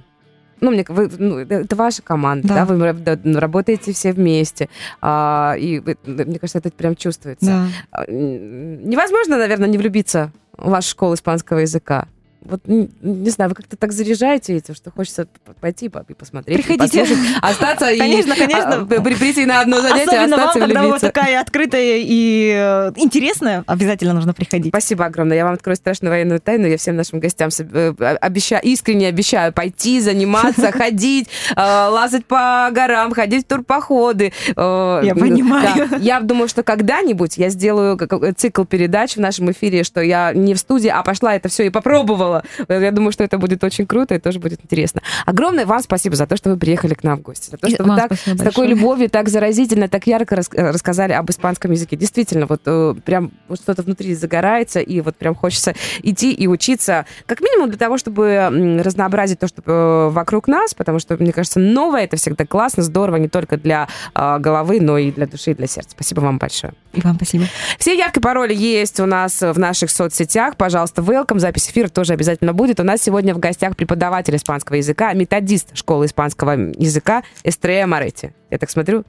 Ну, 0.61 0.71
мне, 0.71 0.85
вы, 0.89 1.11
ну, 1.19 1.39
это 1.39 1.75
ваша 1.75 2.03
команда, 2.03 2.47
да, 2.47 2.55
да 2.55 2.65
вы 2.65 3.19
ну, 3.25 3.41
работаете 3.41 3.93
все 3.93 4.13
вместе, 4.13 4.69
а, 5.01 5.57
и 5.59 5.81
мне 6.05 6.39
кажется, 6.39 6.59
это 6.59 6.71
прям 6.71 6.95
чувствуется. 6.95 7.47
Да. 7.47 7.67
А, 7.91 8.05
невозможно, 8.09 9.39
наверное, 9.39 9.69
не 9.69 9.77
влюбиться 9.77 10.31
в 10.57 10.71
вашу 10.71 10.91
школу 10.91 11.15
испанского 11.15 11.59
языка 11.59 12.07
вот, 12.45 12.63
не 12.67 13.31
знаю, 13.31 13.51
вы 13.51 13.55
как-то 13.55 13.77
так 13.77 13.93
заряжаете 13.93 14.57
этим, 14.57 14.75
что 14.75 14.91
хочется 14.91 15.29
пойти 15.61 15.87
и 15.87 16.15
посмотреть, 16.15 16.67
Приходите. 16.67 17.07
остаться 17.41 17.87
конечно, 17.97 18.33
и 18.33 18.39
конечно. 18.39 18.75
А, 18.75 19.01
прийти 19.01 19.47
на 19.47 19.61
одно 19.61 19.81
занятие, 19.81 20.19
Особенно 20.19 20.37
остаться 20.37 20.59
вам, 20.59 20.69
когда 20.69 20.87
вы 20.89 20.99
такая 20.99 21.41
открытая 21.41 21.99
и 21.99 22.53
э, 22.55 22.93
интересная, 22.97 23.63
обязательно 23.67 24.13
нужно 24.13 24.35
приходить. 24.35 24.71
Спасибо 24.71 25.05
огромное. 25.05 25.37
Я 25.37 25.45
вам 25.45 25.55
открою 25.55 25.77
страшную 25.77 26.11
военную 26.11 26.41
тайну. 26.41 26.67
Я 26.67 26.79
всем 26.79 26.97
нашим 26.97 27.21
гостям 27.21 27.51
э, 27.59 27.95
обещаю, 28.21 28.63
искренне 28.65 29.09
обещаю 29.09 29.53
пойти, 29.53 30.01
заниматься, 30.01 30.73
ходить, 30.73 31.29
э, 31.55 31.61
лазать 31.61 32.27
по 32.27 32.69
горам, 32.73 33.15
ходить 33.15 33.45
в 33.45 33.49
турпоходы. 33.49 34.33
Я 34.57 35.15
понимаю. 35.19 35.89
Я 35.99 36.21
думаю, 36.21 36.49
что 36.49 36.63
когда-нибудь 36.63 37.39
я 37.39 37.51
сделаю 37.51 37.99
цикл 38.37 38.65
передач 38.65 39.17
в 39.17 39.21
нашем 39.21 39.51
эфире, 39.53 39.85
что 39.85 40.01
я 40.01 40.33
не 40.33 40.55
в 40.55 40.59
студии, 40.59 40.89
а 40.89 41.03
пошла 41.03 41.35
это 41.37 41.49
все 41.49 41.67
и 41.67 41.71
попробовала 41.71 42.32
делала. 42.33 42.45
Я 42.69 42.91
думаю, 42.91 43.13
что 43.13 43.25
это 43.25 43.39
будет 43.39 43.63
очень 43.65 43.87
круто 43.87 44.15
и 44.15 44.19
тоже 44.19 44.39
будет 44.39 44.61
интересно. 44.63 45.03
Огромное 45.27 45.67
вам 45.67 45.81
спасибо 45.81 46.17
за 46.17 46.27
то, 46.27 46.37
что 46.37 46.51
вы 46.51 46.57
приехали 46.57 46.95
к 46.95 47.03
нам 47.03 47.19
в 47.19 47.23
гости. 47.23 47.51
За 47.51 47.57
то, 47.57 47.69
что 47.69 47.83
и 47.83 47.87
вы 47.87 47.97
так, 47.97 48.13
с 48.15 48.43
такой 48.43 48.69
любовью, 48.69 49.11
так 49.11 49.29
заразительно, 49.29 49.89
так 49.89 50.07
ярко 50.07 50.37
рас, 50.37 50.51
э, 50.53 50.71
рассказали 50.71 51.13
об 51.13 51.31
испанском 51.31 51.71
языке. 51.73 51.97
Действительно, 51.97 52.47
вот 52.47 52.63
э, 52.67 52.95
прям 53.05 53.33
вот 53.49 53.59
что-то 53.59 53.83
внутри 53.83 54.15
загорается, 54.15 54.81
и 54.81 55.01
вот 55.01 55.17
прям 55.17 55.35
хочется 55.35 55.75
идти 56.03 56.33
и 56.33 56.47
учиться, 56.47 57.07
как 57.27 57.41
минимум 57.41 57.69
для 57.69 57.79
того, 57.79 57.99
чтобы 57.99 58.81
разнообразить 58.83 59.39
то, 59.39 59.49
что 59.49 59.63
э, 59.65 60.09
вокруг 60.11 60.49
нас, 60.49 60.75
потому 60.75 60.99
что, 60.99 61.17
мне 61.19 61.33
кажется, 61.33 61.61
новое 61.61 62.05
это 62.05 62.17
всегда 62.17 62.47
классно, 62.47 62.83
здорово 62.83 63.17
не 63.17 63.29
только 63.29 63.57
для 63.57 63.89
головы, 64.15 64.81
но 64.81 64.99
и 64.99 65.11
для 65.11 65.27
души 65.27 65.53
и 65.53 65.55
для 65.55 65.67
сердца. 65.67 65.91
Спасибо 65.91 66.21
вам 66.21 66.39
большое. 66.39 66.75
И 66.93 67.01
вам 67.01 67.17
спасибо. 67.17 67.45
Все 67.79 67.97
явки, 67.97 68.19
пароли 68.19 68.55
есть 68.55 69.01
у 69.01 69.07
нас 69.07 69.41
в 69.41 69.59
наших 69.59 69.91
соцсетях. 69.91 70.57
Пожалуйста, 70.57 71.03
welcome. 71.03 71.39
Запись 71.39 71.69
эфира 71.69 71.89
тоже 71.89 72.15
обязательно 72.23 72.53
будет. 72.53 72.79
У 72.81 72.85
нас 72.85 73.03
сегодня 73.03 73.35
в 73.35 73.39
гостях 73.39 73.77
преподаватель 73.77 74.37
испанского 74.37 74.77
языка, 74.77 75.13
методист 75.13 75.77
школы 75.77 76.07
испанского 76.07 76.53
языка 76.53 77.23
Эстрея 77.43 77.87
Моретти. 77.87 78.33
Я 78.51 78.59
так 78.59 78.71
смотрю, 78.71 79.05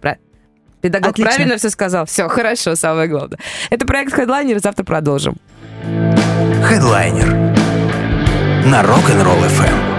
Педагог 0.82 1.12
Отлично. 1.12 1.32
правильно 1.32 1.58
все 1.58 1.70
сказал? 1.70 2.06
Все, 2.06 2.28
хорошо, 2.28 2.76
самое 2.76 3.08
главное. 3.08 3.40
Это 3.70 3.86
проект 3.86 4.14
Headliner, 4.18 4.60
завтра 4.60 4.84
продолжим. 4.84 5.38
Headliner 5.84 7.56
на 8.66 8.82
Rock'n'Roll 8.82 9.48
FM. 9.48 9.93